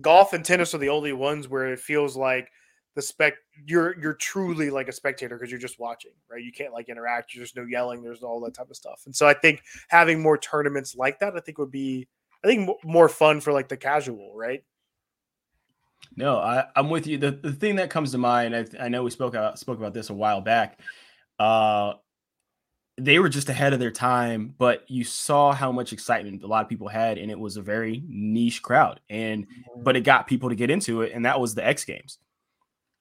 Golf 0.00 0.32
and 0.32 0.44
tennis 0.44 0.74
are 0.74 0.78
the 0.78 0.88
only 0.88 1.12
ones 1.12 1.48
where 1.48 1.72
it 1.72 1.78
feels 1.78 2.16
like 2.16 2.48
the 2.96 3.02
spec 3.02 3.34
you're 3.66 3.98
you're 4.00 4.14
truly 4.14 4.70
like 4.70 4.88
a 4.88 4.92
spectator 4.92 5.36
because 5.36 5.50
you're 5.50 5.60
just 5.60 5.78
watching 5.78 6.10
right 6.30 6.42
you 6.42 6.52
can't 6.52 6.72
like 6.72 6.88
interact 6.88 7.32
there's 7.36 7.54
no 7.54 7.64
yelling 7.64 8.02
there's 8.02 8.22
all 8.22 8.40
that 8.40 8.54
type 8.54 8.68
of 8.68 8.76
stuff 8.76 9.02
and 9.06 9.14
so 9.14 9.28
i 9.28 9.34
think 9.34 9.62
having 9.88 10.20
more 10.20 10.36
tournaments 10.36 10.96
like 10.96 11.18
that 11.20 11.36
i 11.36 11.40
think 11.40 11.56
would 11.56 11.70
be 11.70 12.08
i 12.44 12.48
think 12.48 12.68
more 12.84 13.08
fun 13.08 13.40
for 13.40 13.52
like 13.52 13.68
the 13.68 13.76
casual 13.76 14.34
right 14.34 14.64
no 16.16 16.38
I, 16.38 16.66
i'm 16.76 16.90
with 16.90 17.06
you 17.06 17.18
the, 17.18 17.30
the 17.30 17.52
thing 17.52 17.76
that 17.76 17.90
comes 17.90 18.12
to 18.12 18.18
mind 18.18 18.54
I, 18.54 18.66
I 18.78 18.88
know 18.88 19.02
we 19.02 19.10
spoke 19.10 19.34
about 19.34 19.58
spoke 19.58 19.78
about 19.78 19.94
this 19.94 20.10
a 20.10 20.14
while 20.14 20.40
back 20.40 20.80
uh 21.38 21.94
they 22.98 23.18
were 23.18 23.30
just 23.30 23.48
ahead 23.48 23.72
of 23.72 23.80
their 23.80 23.90
time, 23.90 24.54
but 24.58 24.84
you 24.90 25.04
saw 25.04 25.52
how 25.52 25.72
much 25.72 25.94
excitement 25.94 26.42
a 26.42 26.46
lot 26.46 26.62
of 26.62 26.68
people 26.68 26.86
had, 26.86 27.16
and 27.16 27.30
it 27.30 27.38
was 27.38 27.56
a 27.56 27.62
very 27.62 28.02
niche 28.06 28.60
crowd. 28.60 29.00
And 29.08 29.46
but 29.78 29.96
it 29.96 30.02
got 30.02 30.26
people 30.26 30.50
to 30.50 30.54
get 30.54 30.70
into 30.70 31.00
it, 31.00 31.12
and 31.14 31.24
that 31.24 31.40
was 31.40 31.54
the 31.54 31.66
X 31.66 31.84
Games 31.86 32.18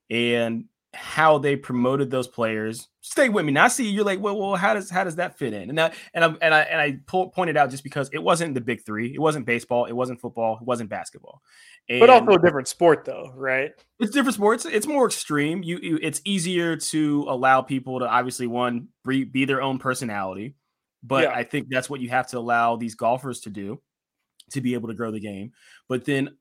and 0.10 0.66
how 0.94 1.38
they 1.38 1.56
promoted 1.56 2.10
those 2.10 2.28
players. 2.28 2.88
Stay 3.02 3.30
with 3.30 3.46
me. 3.46 3.52
Now 3.52 3.66
I 3.66 3.68
see 3.68 3.90
you're 3.90 4.04
like, 4.04 4.20
well, 4.20 4.38
well, 4.38 4.56
how 4.56 4.74
does 4.74 4.90
how 4.90 5.04
does 5.04 5.18
that 5.18 5.38
fit 5.38 5.54
in? 5.54 5.70
And 5.70 5.78
that, 5.78 5.94
and 6.14 6.24
I 6.24 6.36
and 6.42 6.54
I 6.54 6.60
and 6.62 6.82
I 6.82 6.98
po- 7.06 7.30
pointed 7.30 7.58
out 7.58 7.70
just 7.70 7.84
because 7.84 8.10
it 8.12 8.22
wasn't 8.22 8.56
the 8.56 8.62
big 8.62 8.86
three. 8.86 9.14
It 9.14 9.20
wasn't 9.20 9.46
baseball. 9.46 9.86
It 9.86 9.94
wasn't 9.94 10.20
football. 10.20 10.58
It 10.60 10.66
wasn't 10.66 10.90
basketball. 10.90 11.42
And 11.90 12.00
but 12.00 12.10
also 12.10 12.32
a 12.32 12.40
different 12.40 12.68
sport, 12.68 13.06
though, 13.06 13.32
right? 13.36 13.72
It's 14.00 14.12
different 14.12 14.36
sports. 14.36 14.66
It's 14.66 14.88
more 14.88 15.06
extreme. 15.06 15.64
You, 15.64 15.80
you 15.82 16.00
it's 16.02 16.22
easier 16.26 16.76
to 16.76 17.26
allow 17.28 17.62
people 17.62 18.00
to 18.00 18.08
obviously 18.08 18.48
one 18.48 18.90
be, 19.08 19.24
be 19.24 19.46
their 19.46 19.62
own 19.62 19.80
personality, 19.80 20.56
but 21.04 21.24
yeah. 21.24 21.32
I 21.32 21.44
think 21.44 21.68
that's 21.70 21.90
what 21.90 22.00
you 22.02 22.10
have 22.10 22.28
to 22.28 22.40
allow 22.40 22.76
these 22.76 22.96
golfers 22.96 23.42
to 23.42 23.50
do 23.50 23.82
to 24.52 24.62
be 24.62 24.74
able 24.74 24.88
to 24.90 24.96
grow 24.96 25.12
the 25.12 25.20
game. 25.20 25.52
But 25.88 26.06
then 26.06 26.38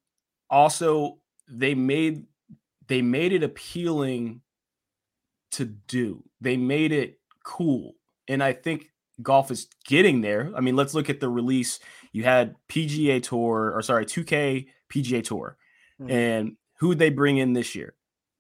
also 0.51 1.19
they 1.49 1.75
made 1.75 2.25
they 2.89 3.03
made 3.03 3.33
it 3.33 3.43
appealing 3.43 4.41
to 5.53 5.65
do. 5.65 6.25
They 6.41 6.57
made 6.57 6.93
it 6.93 7.19
cool. 7.45 7.95
And 8.27 8.43
I 8.43 8.53
think 8.53 8.91
golf 9.23 9.51
is 9.51 9.69
getting 9.87 10.21
there. 10.21 10.51
I 10.55 10.61
mean, 10.61 10.77
let's 10.77 10.95
look 10.95 11.09
at 11.09 11.21
the 11.21 11.29
release. 11.29 11.81
You 12.13 12.25
had 12.25 12.57
PGA 12.69 13.23
Tour, 13.23 13.73
or 13.75 13.83
sorry, 13.83 14.07
2K 14.07 14.67
PGA 14.93 15.25
Tour. 15.25 15.57
Mm-hmm. 16.01 16.11
And 16.11 16.57
who 16.79 16.95
they 16.95 17.11
bring 17.11 17.39
in 17.39 17.53
this 17.53 17.75
year? 17.75 17.95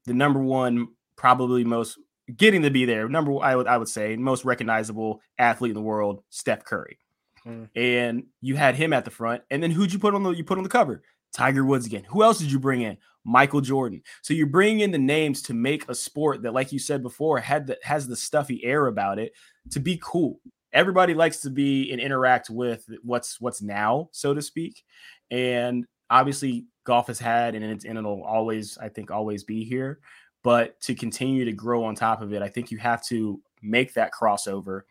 The 0.06 0.14
number 0.14 0.40
one, 0.40 0.88
probably 1.16 1.64
most 1.64 1.98
getting 2.34 2.62
to 2.62 2.70
be 2.70 2.84
there. 2.84 3.08
Number 3.08 3.38
I 3.40 3.56
would 3.56 3.66
I 3.66 3.76
would 3.76 3.88
say 3.88 4.16
most 4.16 4.44
recognizable 4.44 5.20
athlete 5.38 5.70
in 5.70 5.74
the 5.74 5.82
world, 5.82 6.22
Steph 6.30 6.64
Curry. 6.64 6.98
Mm. 7.46 7.68
And 7.74 8.24
you 8.40 8.56
had 8.56 8.74
him 8.74 8.92
at 8.92 9.04
the 9.04 9.10
front. 9.10 9.42
And 9.50 9.62
then 9.62 9.70
who'd 9.70 9.92
you 9.92 9.98
put 9.98 10.14
on 10.14 10.22
the 10.22 10.30
you 10.30 10.44
put 10.44 10.58
on 10.58 10.64
the 10.64 10.70
cover? 10.70 11.02
Tiger 11.32 11.64
Woods 11.64 11.86
again. 11.86 12.04
Who 12.04 12.22
else 12.22 12.38
did 12.38 12.50
you 12.50 12.58
bring 12.58 12.82
in? 12.82 12.96
Michael 13.28 13.60
Jordan. 13.60 14.02
So 14.22 14.32
you're 14.32 14.46
bringing 14.46 14.80
in 14.80 14.90
the 14.90 14.98
names 14.98 15.42
to 15.42 15.54
make 15.54 15.86
a 15.88 15.94
sport 15.94 16.42
that, 16.42 16.54
like 16.54 16.72
you 16.72 16.78
said 16.78 17.02
before, 17.02 17.38
had 17.38 17.66
the, 17.66 17.78
has 17.82 18.08
the 18.08 18.16
stuffy 18.16 18.64
air 18.64 18.86
about 18.86 19.18
it 19.18 19.32
to 19.70 19.80
be 19.80 20.00
cool. 20.02 20.40
Everybody 20.72 21.12
likes 21.12 21.40
to 21.42 21.50
be 21.50 21.92
and 21.92 22.00
interact 22.00 22.48
with 22.48 22.88
what's 23.02 23.38
what's 23.38 23.60
now, 23.60 24.08
so 24.12 24.32
to 24.32 24.40
speak. 24.40 24.82
And 25.30 25.86
obviously, 26.08 26.66
golf 26.84 27.08
has 27.08 27.18
had 27.18 27.54
and, 27.54 27.62
it's, 27.64 27.84
and 27.84 27.98
it'll 27.98 28.24
always, 28.24 28.78
I 28.78 28.88
think, 28.88 29.10
always 29.10 29.44
be 29.44 29.62
here. 29.62 30.00
But 30.42 30.80
to 30.82 30.94
continue 30.94 31.44
to 31.44 31.52
grow 31.52 31.84
on 31.84 31.94
top 31.94 32.22
of 32.22 32.32
it, 32.32 32.40
I 32.40 32.48
think 32.48 32.70
you 32.70 32.78
have 32.78 33.04
to 33.08 33.42
make 33.60 33.92
that 33.94 34.12
crossover 34.18 34.82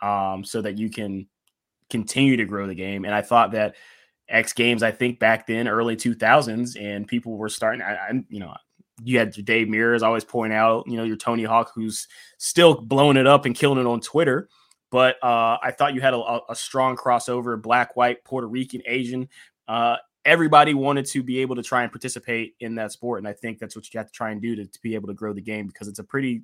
um, 0.00 0.44
so 0.44 0.62
that 0.62 0.78
you 0.78 0.90
can 0.90 1.26
continue 1.88 2.36
to 2.36 2.44
grow 2.44 2.68
the 2.68 2.74
game. 2.74 3.04
And 3.04 3.14
I 3.14 3.22
thought 3.22 3.50
that 3.52 3.74
X 4.30 4.52
Games, 4.52 4.82
I 4.82 4.90
think 4.90 5.18
back 5.18 5.46
then, 5.46 5.68
early 5.68 5.96
2000s, 5.96 6.80
and 6.80 7.06
people 7.06 7.36
were 7.36 7.48
starting. 7.48 7.82
I, 7.82 7.94
I 7.94 8.10
you 8.28 8.40
know, 8.40 8.54
you 9.02 9.18
had 9.18 9.32
Dave 9.44 9.68
Mirras 9.68 10.02
always 10.02 10.24
point 10.24 10.52
out, 10.52 10.86
you 10.86 10.96
know, 10.96 11.04
your 11.04 11.16
Tony 11.16 11.44
Hawk, 11.44 11.72
who's 11.74 12.06
still 12.38 12.80
blowing 12.80 13.16
it 13.16 13.26
up 13.26 13.44
and 13.44 13.54
killing 13.54 13.78
it 13.78 13.86
on 13.86 14.00
Twitter. 14.00 14.48
But 14.90 15.16
uh, 15.22 15.58
I 15.62 15.70
thought 15.70 15.94
you 15.94 16.00
had 16.00 16.14
a, 16.14 16.40
a, 16.48 16.56
strong 16.56 16.96
crossover 16.96 17.60
black, 17.60 17.94
white, 17.94 18.24
Puerto 18.24 18.48
Rican, 18.48 18.82
Asian. 18.86 19.28
Uh, 19.68 19.96
everybody 20.24 20.74
wanted 20.74 21.06
to 21.06 21.22
be 21.22 21.38
able 21.38 21.56
to 21.56 21.62
try 21.62 21.82
and 21.82 21.92
participate 21.92 22.54
in 22.60 22.74
that 22.74 22.90
sport. 22.90 23.20
And 23.20 23.28
I 23.28 23.32
think 23.32 23.58
that's 23.58 23.76
what 23.76 23.92
you 23.92 23.98
have 23.98 24.08
to 24.08 24.12
try 24.12 24.30
and 24.30 24.42
do 24.42 24.56
to, 24.56 24.66
to 24.66 24.80
be 24.82 24.96
able 24.96 25.06
to 25.08 25.14
grow 25.14 25.32
the 25.32 25.40
game 25.40 25.68
because 25.68 25.86
it's 25.86 26.00
a 26.00 26.04
pretty 26.04 26.42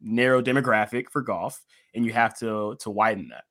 narrow 0.00 0.40
demographic 0.40 1.10
for 1.10 1.20
golf 1.20 1.60
and 1.94 2.06
you 2.06 2.12
have 2.12 2.38
to 2.38 2.76
to 2.80 2.90
widen 2.90 3.28
that. 3.28 3.44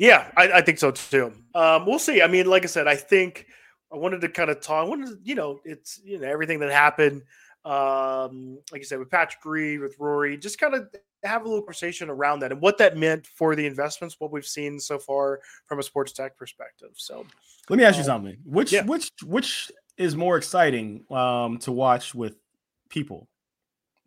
Yeah, 0.00 0.30
I, 0.34 0.50
I 0.52 0.60
think 0.62 0.78
so 0.78 0.92
too. 0.92 1.30
Um, 1.54 1.84
we'll 1.84 1.98
see. 1.98 2.22
I 2.22 2.26
mean, 2.26 2.46
like 2.46 2.64
I 2.64 2.68
said, 2.68 2.88
I 2.88 2.96
think 2.96 3.44
I 3.92 3.98
wanted 3.98 4.22
to 4.22 4.30
kind 4.30 4.48
of 4.48 4.62
talk. 4.62 4.86
I 4.86 4.88
wanted 4.88 5.08
to, 5.08 5.18
you 5.22 5.34
know, 5.34 5.60
it's 5.62 6.00
you 6.02 6.18
know 6.18 6.26
everything 6.26 6.58
that 6.60 6.70
happened. 6.70 7.20
Um, 7.66 8.58
like 8.72 8.80
I 8.80 8.84
said, 8.84 8.98
with 8.98 9.10
Patrick 9.10 9.44
Reed, 9.44 9.80
with 9.80 9.96
Rory, 9.98 10.38
just 10.38 10.58
kind 10.58 10.74
of 10.74 10.88
have 11.22 11.42
a 11.42 11.44
little 11.44 11.60
conversation 11.60 12.08
around 12.08 12.40
that 12.40 12.50
and 12.50 12.62
what 12.62 12.78
that 12.78 12.96
meant 12.96 13.26
for 13.26 13.54
the 13.54 13.66
investments, 13.66 14.16
what 14.18 14.32
we've 14.32 14.46
seen 14.46 14.80
so 14.80 14.98
far 14.98 15.40
from 15.66 15.78
a 15.78 15.82
sports 15.82 16.12
tech 16.12 16.34
perspective. 16.34 16.92
So, 16.94 17.26
let 17.68 17.76
me 17.76 17.84
ask 17.84 17.96
you 17.96 18.00
um, 18.04 18.06
something: 18.06 18.38
which 18.46 18.72
yeah. 18.72 18.86
which 18.86 19.10
which 19.22 19.70
is 19.98 20.16
more 20.16 20.38
exciting 20.38 21.04
um, 21.10 21.58
to 21.58 21.72
watch 21.72 22.14
with 22.14 22.36
people, 22.88 23.28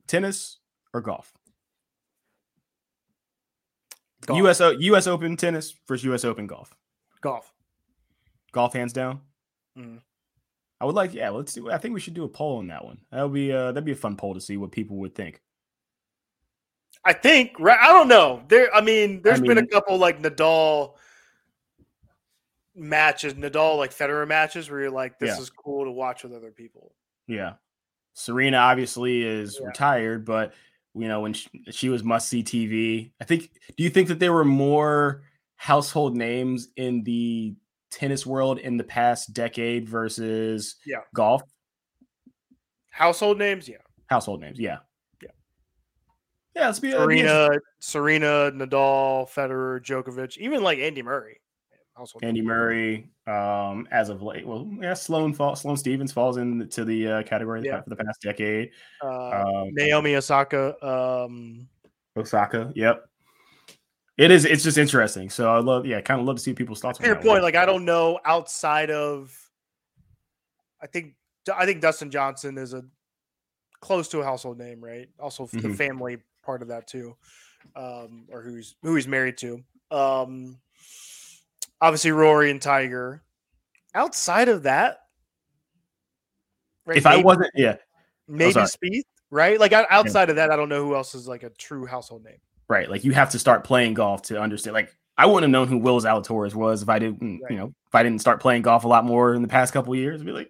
tennis 0.07 0.57
or 0.91 1.01
golf? 1.01 1.31
Golf. 4.25 4.39
US 4.39 4.61
US 4.79 5.07
Open 5.07 5.37
tennis 5.37 5.75
versus 5.87 6.03
US 6.05 6.25
Open 6.25 6.47
golf. 6.47 6.75
Golf. 7.21 7.51
Golf 8.51 8.73
hands 8.73 8.93
down. 8.93 9.21
Mm. 9.77 9.99
I 10.79 10.85
would 10.85 10.95
like, 10.95 11.13
yeah. 11.13 11.29
Let's 11.29 11.53
do. 11.53 11.71
I 11.71 11.77
think 11.77 11.93
we 11.93 11.99
should 11.99 12.13
do 12.13 12.23
a 12.25 12.29
poll 12.29 12.57
on 12.57 12.67
that 12.67 12.83
one. 12.83 12.99
That 13.11 13.23
would 13.23 13.33
be 13.33 13.51
uh, 13.51 13.71
that'd 13.71 13.85
be 13.85 13.93
a 13.93 13.95
fun 13.95 14.15
poll 14.17 14.33
to 14.33 14.41
see 14.41 14.57
what 14.57 14.71
people 14.71 14.97
would 14.97 15.15
think. 15.15 15.41
I 17.05 17.13
think. 17.13 17.53
Right? 17.59 17.79
I 17.79 17.87
don't 17.87 18.07
know. 18.07 18.43
There. 18.47 18.73
I 18.73 18.81
mean, 18.81 19.21
there's 19.21 19.39
I 19.39 19.43
been 19.43 19.57
a 19.57 19.65
couple 19.67 19.97
like 19.97 20.21
Nadal 20.21 20.95
matches, 22.75 23.33
Nadal 23.35 23.77
like 23.77 23.91
Federer 23.93 24.27
matches, 24.27 24.69
where 24.69 24.81
you're 24.81 24.91
like, 24.91 25.19
this 25.19 25.35
Yeah. 25.35 25.41
is 25.41 25.49
cool 25.49 25.85
to 25.85 25.91
watch 25.91 26.23
with 26.23 26.33
other 26.33 26.51
people. 26.51 26.93
Yeah. 27.27 27.53
Serena 28.13 28.57
obviously 28.57 29.23
is 29.23 29.57
Yeah. 29.59 29.67
retired, 29.67 30.25
but 30.25 30.53
you 30.95 31.07
know 31.07 31.21
when 31.21 31.33
she, 31.33 31.49
she 31.71 31.89
was 31.89 32.03
must 32.03 32.29
see 32.29 32.43
TV. 32.43 33.11
I 33.21 33.23
think. 33.25 33.51
Do 33.77 33.83
you 33.83 33.89
think 33.89 34.07
that 34.09 34.19
there 34.19 34.33
were 34.33 34.45
more 34.45 35.23
household 35.55 36.15
names 36.15 36.67
in 36.75 37.03
the 37.03 37.55
tennis 37.91 38.25
world 38.25 38.59
in 38.59 38.75
the 38.77 38.83
past 38.83 39.33
decade 39.33 39.87
versus 39.87 40.75
Yeah. 40.85 41.01
golf 41.13 41.43
Household 42.89 43.37
names, 43.39 43.67
yeah. 43.67 43.77
household 44.07 44.41
names? 44.41 44.59
Yeah. 44.59 44.77
Yeah. 45.21 45.29
Yeah. 46.55 46.65
Let's 46.67 46.79
be 46.79 46.91
that'd 46.91 47.07
be 47.07 47.19
interesting. 47.19 47.59
Serena, 47.79 48.51
Serena, 48.51 48.65
Nadal, 48.67 49.29
Federer, 49.29 49.81
Djokovic, 49.81 50.37
even 50.37 50.61
like 50.63 50.79
Andy 50.79 51.01
Murray. 51.01 51.39
Household 51.95 52.23
Andy. 52.23 52.41
Murray. 52.41 53.09
Um, 53.27 53.87
as 53.91 54.09
of 54.09 54.21
late, 54.21 54.45
well, 54.45 54.67
yeah, 54.81 54.93
Sloane 54.95 55.33
fall, 55.33 55.55
Sloane 55.55 55.77
Stevens 55.77 56.11
falls 56.11 56.37
into 56.37 56.83
the 56.83 57.07
uh, 57.07 57.23
category 57.23 57.61
Yeah. 57.63 57.81
for 57.81 57.89
the 57.89 57.95
past 57.95 58.21
decade. 58.21 58.71
Uh, 59.03 59.43
Um, 59.45 59.69
Naomi 59.73 60.15
Osaka. 60.15 60.75
Um, 60.85 61.67
Osaka. 62.17 62.71
Yep. 62.75 63.05
It 64.17 64.29
is. 64.31 64.45
It's 64.45 64.63
just 64.63 64.77
interesting. 64.77 65.29
So 65.29 65.51
I 65.53 65.59
love. 65.59 65.85
Yeah, 65.85 66.01
kind 66.01 66.19
of 66.19 66.27
love 66.27 66.35
to 66.37 66.41
see 66.41 66.53
people's 66.53 66.79
thoughts. 66.81 66.99
to 66.99 67.05
your 67.05 67.15
that. 67.15 67.23
point, 67.23 67.41
like 67.43 67.55
I 67.55 67.65
don't 67.65 67.85
know 67.85 68.19
outside 68.25 68.91
of. 68.91 69.35
I 70.81 70.87
think 70.87 71.15
I 71.55 71.65
think 71.65 71.81
Dustin 71.81 72.11
Johnson 72.11 72.57
is 72.57 72.73
a 72.73 72.83
close 73.81 74.07
to 74.09 74.19
a 74.19 74.23
household 74.23 74.57
name, 74.59 74.83
right? 74.83 75.09
Also, 75.19 75.47
the 75.47 75.57
Mhm. 75.69 75.75
family 75.77 76.17
part 76.43 76.61
of 76.61 76.67
that 76.67 76.87
too, 76.87 77.17
um, 77.75 78.27
or 78.29 78.41
who's 78.43 78.75
who 78.83 78.95
he's 78.95 79.07
married 79.07 79.37
to. 79.39 79.63
Um, 79.91 80.59
obviously, 81.83 82.11
Rory 82.11 82.49
and 82.49 82.61
Tiger. 82.61 83.21
Outside 83.95 84.49
of 84.49 84.63
that, 84.63 84.97
right, 86.85 86.97
if 86.97 87.05
I 87.05 87.17
wasn't, 87.17 87.51
yeah, 87.55 87.75
maybe 88.27 88.53
sorry. 88.53 88.67
Spieth, 88.67 89.03
right? 89.29 89.59
Like 89.59 89.73
outside 89.73 90.29
of 90.29 90.37
that, 90.37 90.49
I 90.51 90.55
don't 90.55 90.69
know 90.69 90.83
who 90.83 90.95
else 90.95 91.13
is 91.15 91.27
like 91.27 91.43
a 91.43 91.49
true 91.51 91.85
household 91.85 92.23
name. 92.23 92.37
right. 92.67 92.89
Like 92.89 93.03
you 93.03 93.11
have 93.11 93.29
to 93.31 93.39
start 93.39 93.63
playing 93.63 93.93
golf 93.93 94.23
to 94.23 94.39
understand. 94.41 94.73
Like 94.73 94.95
I 95.17 95.27
wouldn't 95.27 95.43
have 95.43 95.51
known 95.51 95.67
who 95.67 95.77
Will 95.77 96.01
Zalatoris 96.01 96.55
was 96.55 96.81
if 96.81 96.89
I 96.89 96.97
didn't, 96.97 97.41
Right. 97.41 97.51
you 97.51 97.57
know, 97.57 97.67
if 97.87 97.93
I 97.93 98.01
didn't 98.01 98.19
start 98.21 98.39
playing 98.41 98.63
golf 98.63 98.83
a 98.83 98.87
lot 98.87 99.05
more 99.05 99.35
in 99.35 99.41
the 99.43 99.47
past 99.47 99.73
couple 99.73 99.93
of 99.93 99.99
years. 99.99 100.19
I'd 100.21 100.25
be 100.25 100.31
like, 100.31 100.49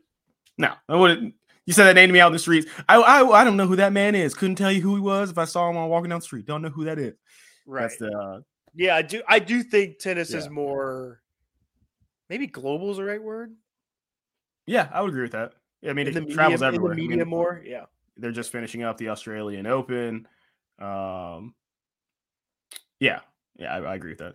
no, 0.57 0.73
I 0.87 0.95
wouldn't. 0.95 1.33
You 1.65 1.73
said 1.73 1.85
that 1.85 1.95
name 1.95 2.07
to 2.09 2.13
me 2.13 2.19
out 2.21 2.27
in 2.27 2.33
the 2.33 2.39
streets. 2.39 2.67
I, 2.87 2.95
I 2.97 3.41
I 3.41 3.43
don't 3.43 3.57
know 3.57 3.67
who 3.67 3.75
that 3.77 3.91
man 3.91 4.15
is. 4.15 4.33
Couldn't 4.33 4.55
tell 4.55 4.71
you 4.71 4.81
who 4.81 4.95
he 4.95 5.01
was 5.01 5.31
if 5.31 5.37
I 5.37 5.45
saw 5.45 5.69
him 5.69 5.75
on 5.77 5.89
walking 5.89 6.09
down 6.09 6.19
the 6.19 6.25
street. 6.25 6.45
Don't 6.45 6.61
know 6.61 6.69
who 6.69 6.85
that 6.85 6.97
is. 6.99 7.15
Right. 7.65 7.81
That's 7.81 7.97
the 7.97 8.11
uh, 8.17 8.39
Yeah, 8.75 8.95
I 8.95 9.01
do. 9.01 9.21
I 9.27 9.39
do 9.39 9.63
think 9.63 9.99
tennis 9.99 10.33
is 10.33 10.45
Yeah. 10.45 10.51
more. 10.51 11.19
Maybe 12.29 12.47
global 12.47 12.91
is 12.91 12.97
the 12.97 13.03
right 13.03 13.21
word. 13.21 13.53
yeah. 14.65 14.89
I 14.93 15.01
would 15.01 15.09
agree 15.09 15.23
with 15.23 15.33
that. 15.33 15.53
I 15.87 15.93
mean, 15.93 16.07
in 16.07 16.11
it 16.11 16.13
the 16.13 16.21
media, 16.21 16.35
travels 16.35 16.61
everywhere. 16.63 16.95
the 16.95 17.01
I 17.01 17.01
mean, 17.01 17.09
media 17.09 17.25
more. 17.25 17.61
Yeah. 17.65 17.85
they're 18.17 18.31
just 18.31 18.51
finishing 18.51 18.83
up 18.83 18.97
the 18.97 19.09
Australian 19.09 19.67
Open. 19.67 20.27
Um, 20.79 21.53
yeah, 22.99 23.19
yeah, 23.57 23.73
I, 23.75 23.79
I 23.79 23.95
agree 23.95 24.15
with 24.17 24.33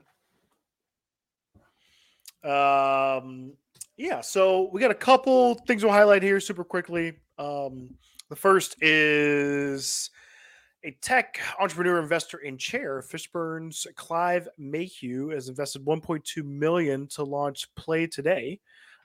that. 2.45 3.21
Um, 3.21 3.53
yeah. 3.97 4.21
So 4.21 4.69
we 4.73 4.81
got 4.81 4.91
a 4.91 4.95
couple 4.95 5.55
things 5.67 5.83
we'll 5.83 5.93
highlight 5.93 6.23
here 6.23 6.41
super 6.41 6.65
quickly. 6.65 7.15
Um, 7.39 7.95
the 8.29 8.37
first 8.37 8.77
is 8.83 10.11
a 10.85 10.93
tech 11.03 11.41
entrepreneur 11.59 12.01
investor 12.01 12.39
in 12.39 12.57
chair 12.57 13.03
fishburne's 13.03 13.87
clive 13.97 14.49
mayhew 14.59 15.29
has 15.29 15.49
invested 15.49 15.85
1.2 15.85 16.45
million 16.45 17.07
to 17.09 17.25
launch 17.25 17.73
play 17.75 18.07
today. 18.07 18.61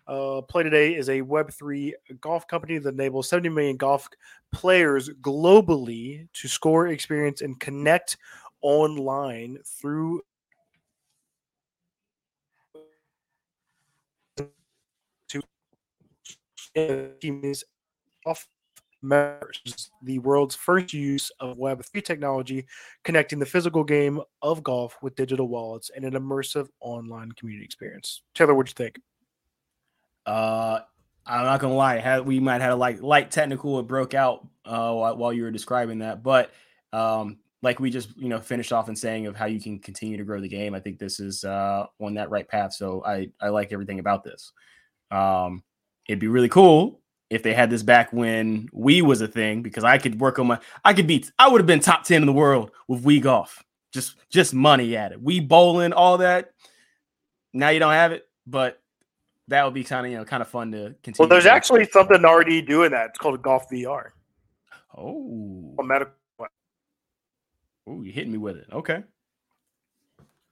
Uh, 0.06 0.42
play 0.42 0.64
today 0.64 0.96
is 0.96 1.10
a 1.10 1.22
web3 1.22 1.94
golf 2.20 2.46
company 2.48 2.78
that 2.78 2.94
enables 2.94 3.30
70 3.30 3.50
million 3.50 3.78
golf 3.78 4.08
players 4.52 5.10
globally 5.22 6.28
to 6.34 6.48
score 6.48 6.90
experience 6.90 7.42
and 7.42 7.60
connect 7.60 8.18
online 8.62 9.58
through 9.66 10.22
teams 17.20 17.64
off 18.26 18.48
members. 19.04 19.92
The 20.04 20.20
world's 20.20 20.56
first 20.56 20.94
use 20.94 21.32
of 21.40 21.58
Web3 21.58 22.04
technology 22.04 22.66
connecting 23.04 23.40
the 23.40 23.46
physical 23.46 23.84
game 23.84 24.22
of 24.42 24.64
golf 24.64 24.98
with 25.02 25.16
digital 25.16 25.48
wallets 25.48 25.92
and 25.96 26.06
an 26.06 26.14
immersive 26.14 26.68
online 26.80 27.32
community 27.34 27.66
experience. 27.66 28.22
Taylor, 28.34 28.54
what'd 28.54 28.70
you 28.70 28.84
think? 28.84 29.00
Uh, 30.26 30.80
I'm 31.26 31.46
not 31.46 31.60
gonna 31.60 31.76
lie, 31.76 32.00
had 32.00 32.26
we 32.26 32.40
might 32.40 32.62
have 32.62 32.74
a 32.74 32.76
like 32.76 33.02
light 33.02 33.32
technical 33.32 33.80
it 33.80 33.88
broke 33.88 34.14
out 34.14 34.48
uh 34.66 34.94
while, 34.94 35.18
while 35.18 35.34
you 35.34 35.44
were 35.44 35.52
describing 35.52 36.00
that, 36.00 36.24
but 36.24 36.52
um, 36.92 37.40
like 37.62 37.80
we 37.80 37.90
just 37.90 38.16
you 38.18 38.30
know 38.30 38.40
finished 38.40 38.74
off 38.74 38.90
in 38.90 38.96
saying 38.96 39.26
of 39.28 39.36
how 39.36 39.46
you 39.46 39.60
can 39.60 39.80
continue 39.80 40.18
to 40.18 40.24
grow 40.24 40.42
the 40.42 40.48
game. 40.48 40.76
I 40.76 40.80
think 40.80 41.00
this 41.00 41.20
is 41.20 41.44
uh 41.44 41.86
on 42.00 42.14
that 42.16 42.30
right 42.30 42.48
path. 42.48 42.74
So 42.74 43.04
I 43.06 43.30
I 43.42 43.50
like 43.50 43.72
everything 43.72 44.00
about 44.00 44.24
this. 44.24 44.52
Um, 45.12 45.64
it'd 46.08 46.20
be 46.20 46.28
really 46.28 46.50
cool 46.50 47.02
if 47.34 47.42
they 47.44 47.54
had 47.54 47.70
this 47.70 47.84
back 47.84 48.14
when 48.14 48.68
Wii 48.70 49.02
was 49.02 49.22
a 49.22 49.28
thing 49.28 49.62
because 49.62 49.84
I 49.84 49.98
could 49.98 50.20
work 50.20 50.38
on 50.38 50.48
my 50.48 50.60
I 50.86 50.94
could 50.94 51.08
be 51.08 51.26
I 51.40 51.50
would 51.50 51.60
have 51.60 51.68
been 51.68 51.80
top 51.80 52.04
10 52.04 52.22
in 52.22 52.26
the 52.28 52.34
world 52.34 52.72
with 52.88 53.04
Wii 53.04 53.22
golf. 53.22 53.64
Just 53.92 54.16
just 54.30 54.54
money 54.54 54.96
at 54.96 55.12
it. 55.12 55.24
Wii 55.24 55.48
bowling, 55.48 55.94
all 55.94 56.20
that. 56.20 56.52
Now 57.54 57.70
you 57.70 57.80
don't 57.80 57.94
have 57.94 58.12
it, 58.12 58.28
but 58.48 58.80
that 59.48 59.66
would 59.66 59.74
be 59.74 59.84
kind 59.84 60.06
of 60.06 60.12
you 60.12 60.18
know 60.18 60.26
kind 60.26 60.42
of 60.42 60.48
fun 60.48 60.72
to 60.72 60.96
continue. 61.04 61.16
Well, 61.20 61.28
there's 61.28 61.46
actually 61.46 61.86
something 61.86 62.24
already 62.24 62.62
doing 62.62 62.92
that. 62.92 63.10
It's 63.10 63.20
called 63.20 63.42
Golf 63.42 63.70
VR. 63.70 64.10
oh 64.98 65.76
A 65.80 65.84
medical. 65.84 66.14
oh 67.88 68.02
you 68.02 68.12
hitting 68.12 68.32
me 68.32 68.38
with 68.38 68.58
it. 68.58 68.68
Okay. 68.72 69.04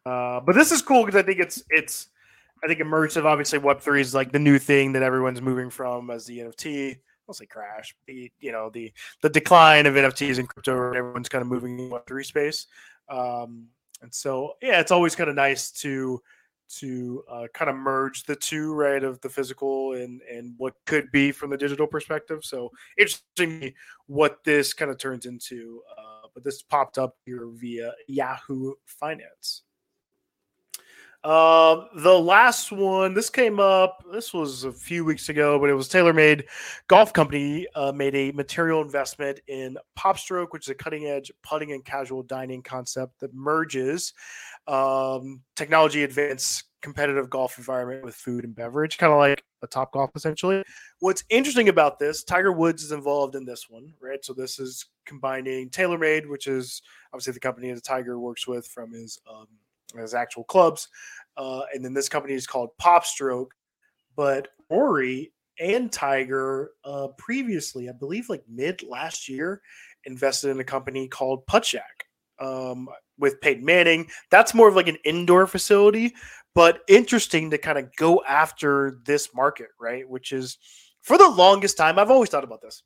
Uh, 0.05 0.39
but 0.39 0.55
this 0.55 0.71
is 0.71 0.81
cool 0.81 1.05
because 1.05 1.19
I 1.19 1.23
think 1.23 1.39
it's 1.39 1.63
it's 1.69 2.09
I 2.63 2.67
think 2.67 2.79
immersive. 2.79 3.25
Obviously, 3.25 3.59
Web 3.59 3.81
three 3.81 4.01
is 4.01 4.13
like 4.13 4.31
the 4.31 4.39
new 4.39 4.59
thing 4.59 4.93
that 4.93 5.03
everyone's 5.03 5.41
moving 5.41 5.69
from 5.69 6.09
as 6.09 6.25
the 6.25 6.39
NFT. 6.39 6.97
I'll 7.27 7.33
say 7.33 7.45
crash. 7.45 7.95
The 8.07 8.31
you 8.39 8.51
know 8.51 8.69
the 8.69 8.91
the 9.21 9.29
decline 9.29 9.85
of 9.85 9.95
NFTs 9.95 10.37
and 10.37 10.47
crypto. 10.47 10.87
And 10.87 10.95
everyone's 10.95 11.29
kind 11.29 11.41
of 11.41 11.47
moving 11.47 11.79
in 11.79 11.89
Web 11.89 12.05
three 12.07 12.23
space. 12.23 12.67
Um, 13.09 13.67
and 14.01 14.13
so 14.13 14.53
yeah, 14.61 14.79
it's 14.79 14.91
always 14.91 15.15
kind 15.15 15.29
of 15.29 15.35
nice 15.35 15.71
to 15.71 16.21
to 16.79 17.23
uh, 17.29 17.47
kind 17.53 17.69
of 17.69 17.75
merge 17.75 18.23
the 18.23 18.35
two 18.35 18.73
right 18.73 19.03
of 19.03 19.19
the 19.21 19.29
physical 19.29 19.93
and 19.93 20.21
and 20.21 20.53
what 20.57 20.73
could 20.85 21.11
be 21.11 21.31
from 21.31 21.49
the 21.49 21.57
digital 21.57 21.87
perspective. 21.87 22.43
So 22.43 22.71
interesting 22.97 23.73
what 24.07 24.43
this 24.43 24.73
kind 24.73 24.91
of 24.91 24.97
turns 24.97 25.25
into. 25.25 25.81
Uh, 25.97 26.27
but 26.33 26.43
this 26.43 26.61
popped 26.61 26.97
up 26.97 27.15
here 27.25 27.47
via 27.53 27.93
Yahoo 28.07 28.73
Finance. 28.85 29.63
Um, 31.23 31.87
the 31.97 32.17
last 32.17 32.71
one, 32.71 33.13
this 33.13 33.29
came 33.29 33.59
up. 33.59 34.03
This 34.11 34.33
was 34.33 34.63
a 34.63 34.71
few 34.71 35.05
weeks 35.05 35.29
ago, 35.29 35.59
but 35.59 35.69
it 35.69 35.75
was 35.75 35.87
TaylorMade 35.87 36.45
Golf 36.87 37.13
Company 37.13 37.67
uh, 37.75 37.91
made 37.91 38.15
a 38.15 38.31
material 38.31 38.81
investment 38.81 39.39
in 39.47 39.77
PopStroke, 39.97 40.47
which 40.49 40.65
is 40.65 40.69
a 40.69 40.75
cutting-edge 40.75 41.31
putting 41.43 41.73
and 41.73 41.85
casual 41.85 42.23
dining 42.23 42.63
concept 42.63 43.19
that 43.19 43.35
merges 43.35 44.13
um, 44.67 45.41
technology 45.55 46.03
advanced 46.03 46.63
competitive 46.81 47.29
golf 47.29 47.59
environment 47.59 48.03
with 48.03 48.15
food 48.15 48.43
and 48.43 48.55
beverage, 48.55 48.97
kind 48.97 49.13
of 49.13 49.19
like 49.19 49.43
a 49.61 49.67
Top 49.67 49.93
Golf 49.93 50.09
essentially. 50.15 50.63
What's 50.99 51.23
interesting 51.29 51.69
about 51.69 51.99
this, 51.99 52.23
Tiger 52.23 52.51
Woods 52.51 52.83
is 52.83 52.91
involved 52.91 53.35
in 53.35 53.45
this 53.45 53.69
one, 53.69 53.93
right? 54.01 54.25
So 54.25 54.33
this 54.33 54.59
is 54.59 54.87
combining 55.05 55.69
TaylorMade, 55.69 56.27
which 56.27 56.47
is 56.47 56.81
obviously 57.13 57.33
the 57.33 57.39
company 57.39 57.71
that 57.71 57.83
Tiger 57.83 58.19
works 58.19 58.47
with 58.47 58.65
from 58.65 58.91
his 58.91 59.19
um, 59.31 59.47
his 59.99 60.13
actual 60.13 60.43
clubs, 60.43 60.87
uh, 61.37 61.61
and 61.73 61.83
then 61.83 61.93
this 61.93 62.09
company 62.09 62.33
is 62.33 62.47
called 62.47 62.69
PopStroke. 62.81 63.49
But 64.15 64.49
Rory 64.69 65.31
and 65.59 65.91
Tiger 65.91 66.71
uh, 66.83 67.09
previously, 67.17 67.89
I 67.89 67.93
believe, 67.93 68.29
like 68.29 68.43
mid 68.49 68.83
last 68.83 69.29
year, 69.29 69.61
invested 70.05 70.49
in 70.49 70.59
a 70.59 70.63
company 70.63 71.07
called 71.07 71.45
Puttshack 71.47 72.07
um, 72.39 72.89
with 73.17 73.39
Peyton 73.41 73.63
Manning. 73.63 74.07
That's 74.29 74.53
more 74.53 74.67
of 74.67 74.75
like 74.75 74.87
an 74.87 74.97
indoor 75.05 75.47
facility, 75.47 76.13
but 76.55 76.81
interesting 76.87 77.51
to 77.51 77.57
kind 77.57 77.77
of 77.77 77.95
go 77.95 78.23
after 78.27 78.99
this 79.05 79.33
market, 79.33 79.69
right? 79.79 80.07
Which 80.09 80.31
is 80.31 80.57
for 81.01 81.17
the 81.17 81.29
longest 81.29 81.77
time, 81.77 81.97
I've 81.97 82.11
always 82.11 82.29
thought 82.29 82.43
about 82.43 82.61
this. 82.61 82.83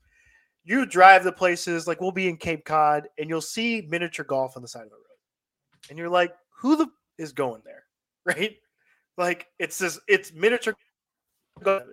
You 0.64 0.86
drive 0.86 1.24
the 1.24 1.32
places 1.32 1.88
like 1.88 2.02
we'll 2.02 2.12
be 2.12 2.28
in 2.28 2.38
Cape 2.38 2.66
Cod 2.66 3.08
and 3.20 3.30
you'll 3.30 3.42
see 3.42 3.88
miniature 3.90 4.26
golf 4.26 4.56
on 4.56 4.62
the 4.62 4.68
side 4.68 4.84
of 4.84 4.90
the 4.90 4.96
road. 4.96 5.90
And 5.90 5.98
you're 6.00 6.10
like, 6.10 6.34
who 6.58 6.76
the 6.76 6.88
is 7.18 7.32
going 7.32 7.62
there? 7.66 7.84
Right? 8.26 8.58
Like 9.18 9.48
it's 9.60 9.78
this 9.78 10.00
it's 10.08 10.34
miniature 10.34 10.74
golf. 11.64 11.84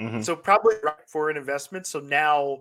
Mhm. 0.00 0.24
So 0.24 0.36
probably 0.36 0.76
right 0.84 0.94
for 1.08 1.30
an 1.30 1.36
investment. 1.36 1.86
So 1.86 1.98
now 1.98 2.60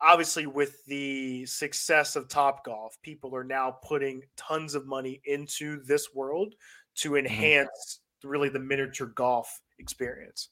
obviously 0.00 0.46
with 0.46 0.82
the 0.86 1.44
success 1.44 2.16
of 2.16 2.28
Top 2.28 2.64
Golf, 2.64 2.96
people 3.02 3.36
are 3.36 3.44
now 3.44 3.72
putting 3.84 4.22
tons 4.36 4.74
of 4.74 4.86
money 4.86 5.20
into 5.26 5.82
this 5.84 6.14
world 6.14 6.54
to 6.96 7.10
Mm-hmm. 7.10 7.26
enhance 7.26 8.00
really 8.24 8.48
the 8.48 8.58
miniature 8.58 9.08
golf 9.08 9.60
experience. 9.78 10.48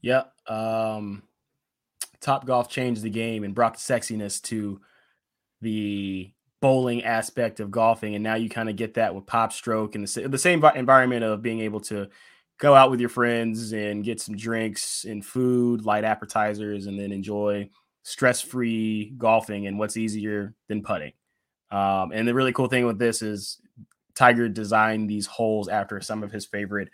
Yeah. 0.00 0.24
Um, 0.46 1.24
Top 2.20 2.46
Golf 2.46 2.68
changed 2.70 3.02
the 3.02 3.10
game 3.10 3.42
and 3.42 3.54
brought 3.54 3.76
sexiness 3.78 4.40
to 4.42 4.80
the 5.60 6.30
bowling 6.60 7.04
aspect 7.04 7.60
of 7.60 7.70
golfing, 7.70 8.14
and 8.14 8.24
now 8.24 8.34
you 8.34 8.48
kind 8.48 8.68
of 8.68 8.76
get 8.76 8.94
that 8.94 9.14
with 9.14 9.26
Pop 9.26 9.52
Stroke 9.52 9.94
and 9.94 10.06
the, 10.06 10.28
the 10.28 10.38
same 10.38 10.64
environment 10.74 11.24
of 11.24 11.42
being 11.42 11.60
able 11.60 11.80
to 11.80 12.08
go 12.58 12.74
out 12.74 12.90
with 12.90 12.98
your 12.98 13.08
friends 13.08 13.72
and 13.72 14.04
get 14.04 14.20
some 14.20 14.36
drinks 14.36 15.04
and 15.04 15.24
food, 15.24 15.84
light 15.84 16.04
appetizers, 16.04 16.86
and 16.86 16.98
then 16.98 17.12
enjoy 17.12 17.68
stress-free 18.02 19.14
golfing. 19.16 19.66
And 19.66 19.78
what's 19.78 19.96
easier 19.96 20.54
than 20.66 20.82
putting? 20.82 21.12
Um, 21.70 22.10
and 22.12 22.26
the 22.26 22.34
really 22.34 22.52
cool 22.52 22.68
thing 22.68 22.86
with 22.86 22.98
this 22.98 23.22
is 23.22 23.60
Tiger 24.14 24.48
designed 24.48 25.08
these 25.08 25.26
holes 25.26 25.68
after 25.68 26.00
some 26.00 26.24
of 26.24 26.32
his 26.32 26.46
favorite 26.46 26.88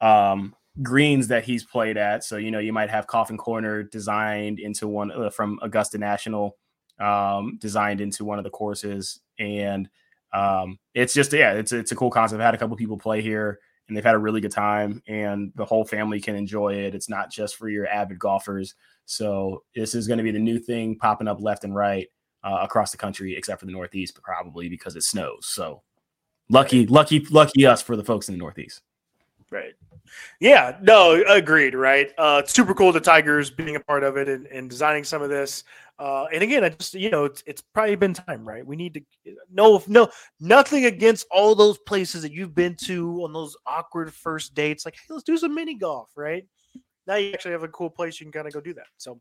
um, 0.00 0.54
greens 0.82 1.28
that 1.28 1.44
he's 1.44 1.62
played 1.62 1.96
at. 1.96 2.24
So, 2.24 2.36
you 2.38 2.50
know, 2.50 2.58
you 2.58 2.72
might 2.72 2.90
have 2.90 3.06
Coffin 3.06 3.36
Corner 3.36 3.84
designed 3.84 4.58
into 4.58 4.88
one 4.88 5.12
uh, 5.12 5.30
from 5.30 5.60
Augusta 5.62 5.98
National, 5.98 6.56
um, 6.98 7.58
designed 7.60 8.00
into 8.00 8.24
one 8.24 8.38
of 8.38 8.44
the 8.44 8.50
courses. 8.50 9.20
And 9.38 9.88
um, 10.32 10.78
it's 10.94 11.14
just, 11.14 11.32
yeah, 11.32 11.52
it's, 11.52 11.72
it's 11.72 11.92
a 11.92 11.96
cool 11.96 12.10
concept. 12.10 12.40
I've 12.40 12.46
had 12.46 12.54
a 12.54 12.58
couple 12.58 12.76
people 12.76 12.98
play 12.98 13.22
here 13.22 13.58
and 13.88 13.96
they've 13.96 14.04
had 14.04 14.14
a 14.14 14.18
really 14.18 14.40
good 14.40 14.52
time 14.52 15.02
and 15.06 15.52
the 15.54 15.64
whole 15.64 15.84
family 15.84 16.20
can 16.20 16.34
enjoy 16.34 16.74
it. 16.74 16.94
It's 16.94 17.08
not 17.08 17.30
just 17.30 17.56
for 17.56 17.68
your 17.68 17.86
avid 17.86 18.18
golfers. 18.18 18.74
So, 19.04 19.62
this 19.74 19.94
is 19.94 20.08
going 20.08 20.18
to 20.18 20.24
be 20.24 20.32
the 20.32 20.38
new 20.38 20.58
thing 20.58 20.96
popping 20.96 21.28
up 21.28 21.40
left 21.40 21.62
and 21.62 21.74
right 21.74 22.08
uh, 22.42 22.58
across 22.62 22.90
the 22.90 22.96
country, 22.96 23.36
except 23.36 23.60
for 23.60 23.66
the 23.66 23.72
Northeast, 23.72 24.20
probably 24.20 24.68
because 24.68 24.96
it 24.96 25.04
snows. 25.04 25.46
So, 25.46 25.82
lucky, 26.48 26.86
lucky, 26.86 27.20
lucky 27.30 27.66
us 27.66 27.80
for 27.80 27.94
the 27.96 28.02
folks 28.02 28.28
in 28.28 28.34
the 28.34 28.38
Northeast. 28.38 28.82
Right. 29.50 29.74
Yeah, 30.40 30.76
no, 30.82 31.22
agreed, 31.28 31.74
right? 31.74 32.10
Uh 32.18 32.42
super 32.46 32.74
cool 32.74 32.92
the 32.92 33.00
Tigers 33.00 33.50
being 33.50 33.76
a 33.76 33.80
part 33.80 34.04
of 34.04 34.16
it 34.16 34.28
and, 34.28 34.46
and 34.46 34.68
designing 34.70 35.04
some 35.04 35.22
of 35.22 35.28
this. 35.30 35.64
Uh 35.98 36.26
and 36.32 36.42
again, 36.42 36.64
I 36.64 36.70
just 36.70 36.94
you 36.94 37.10
know, 37.10 37.24
it's 37.24 37.42
it's 37.46 37.62
probably 37.62 37.96
been 37.96 38.14
time, 38.14 38.46
right? 38.46 38.66
We 38.66 38.76
need 38.76 38.94
to 38.94 39.00
no 39.52 39.82
no 39.86 40.08
nothing 40.40 40.84
against 40.86 41.26
all 41.30 41.54
those 41.54 41.78
places 41.78 42.22
that 42.22 42.32
you've 42.32 42.54
been 42.54 42.76
to 42.84 43.22
on 43.24 43.32
those 43.32 43.56
awkward 43.66 44.12
first 44.12 44.54
dates. 44.54 44.84
Like, 44.84 44.94
hey, 44.94 45.14
let's 45.14 45.24
do 45.24 45.36
some 45.38 45.54
mini 45.54 45.74
golf, 45.74 46.10
right? 46.16 46.46
Now 47.06 47.16
you 47.16 47.32
actually 47.32 47.52
have 47.52 47.62
a 47.62 47.68
cool 47.68 47.90
place 47.90 48.20
you 48.20 48.26
can 48.26 48.32
kind 48.32 48.46
of 48.46 48.52
go 48.52 48.60
do 48.60 48.74
that. 48.74 48.86
So 48.98 49.20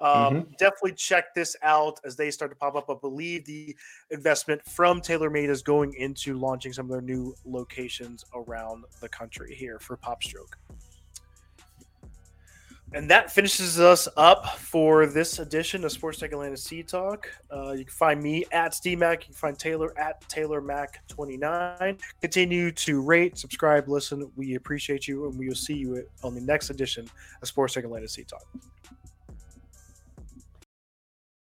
um, 0.00 0.46
definitely 0.58 0.92
check 0.92 1.34
this 1.34 1.56
out 1.62 2.00
as 2.04 2.16
they 2.16 2.30
start 2.30 2.50
to 2.50 2.56
pop 2.56 2.74
up. 2.74 2.88
I 2.88 2.94
believe 3.00 3.44
the 3.44 3.76
investment 4.10 4.64
from 4.64 5.00
TaylorMade 5.00 5.48
is 5.48 5.62
going 5.62 5.94
into 5.94 6.38
launching 6.38 6.72
some 6.72 6.86
of 6.86 6.90
their 6.90 7.02
new 7.02 7.34
locations 7.44 8.24
around 8.34 8.84
the 9.00 9.08
country 9.08 9.54
here 9.54 9.78
for 9.78 9.96
PopStroke. 9.96 10.54
And 12.92 13.08
that 13.08 13.30
finishes 13.30 13.78
us 13.78 14.08
up 14.16 14.58
for 14.58 15.06
this 15.06 15.38
edition 15.38 15.84
of 15.84 15.92
Sports 15.92 16.18
Tech 16.18 16.32
Atlanta 16.32 16.56
Seed 16.56 16.88
Talk. 16.88 17.28
Uh, 17.48 17.70
you 17.70 17.84
can 17.84 17.92
find 17.92 18.20
me 18.20 18.44
at 18.50 18.72
SteveMac. 18.72 19.20
You 19.20 19.26
can 19.26 19.34
find 19.34 19.56
Taylor 19.56 19.96
at 19.96 20.20
TaylorMac29. 20.28 22.00
Continue 22.20 22.72
to 22.72 23.00
rate, 23.00 23.38
subscribe, 23.38 23.88
listen. 23.88 24.28
We 24.34 24.56
appreciate 24.56 25.06
you, 25.06 25.28
and 25.28 25.38
we 25.38 25.46
will 25.46 25.54
see 25.54 25.74
you 25.74 26.04
on 26.24 26.34
the 26.34 26.40
next 26.40 26.70
edition 26.70 27.08
of 27.40 27.46
Sports 27.46 27.74
Tech 27.74 27.84
Atlanta 27.84 28.08
Seed 28.08 28.26
Talk. 28.26 28.44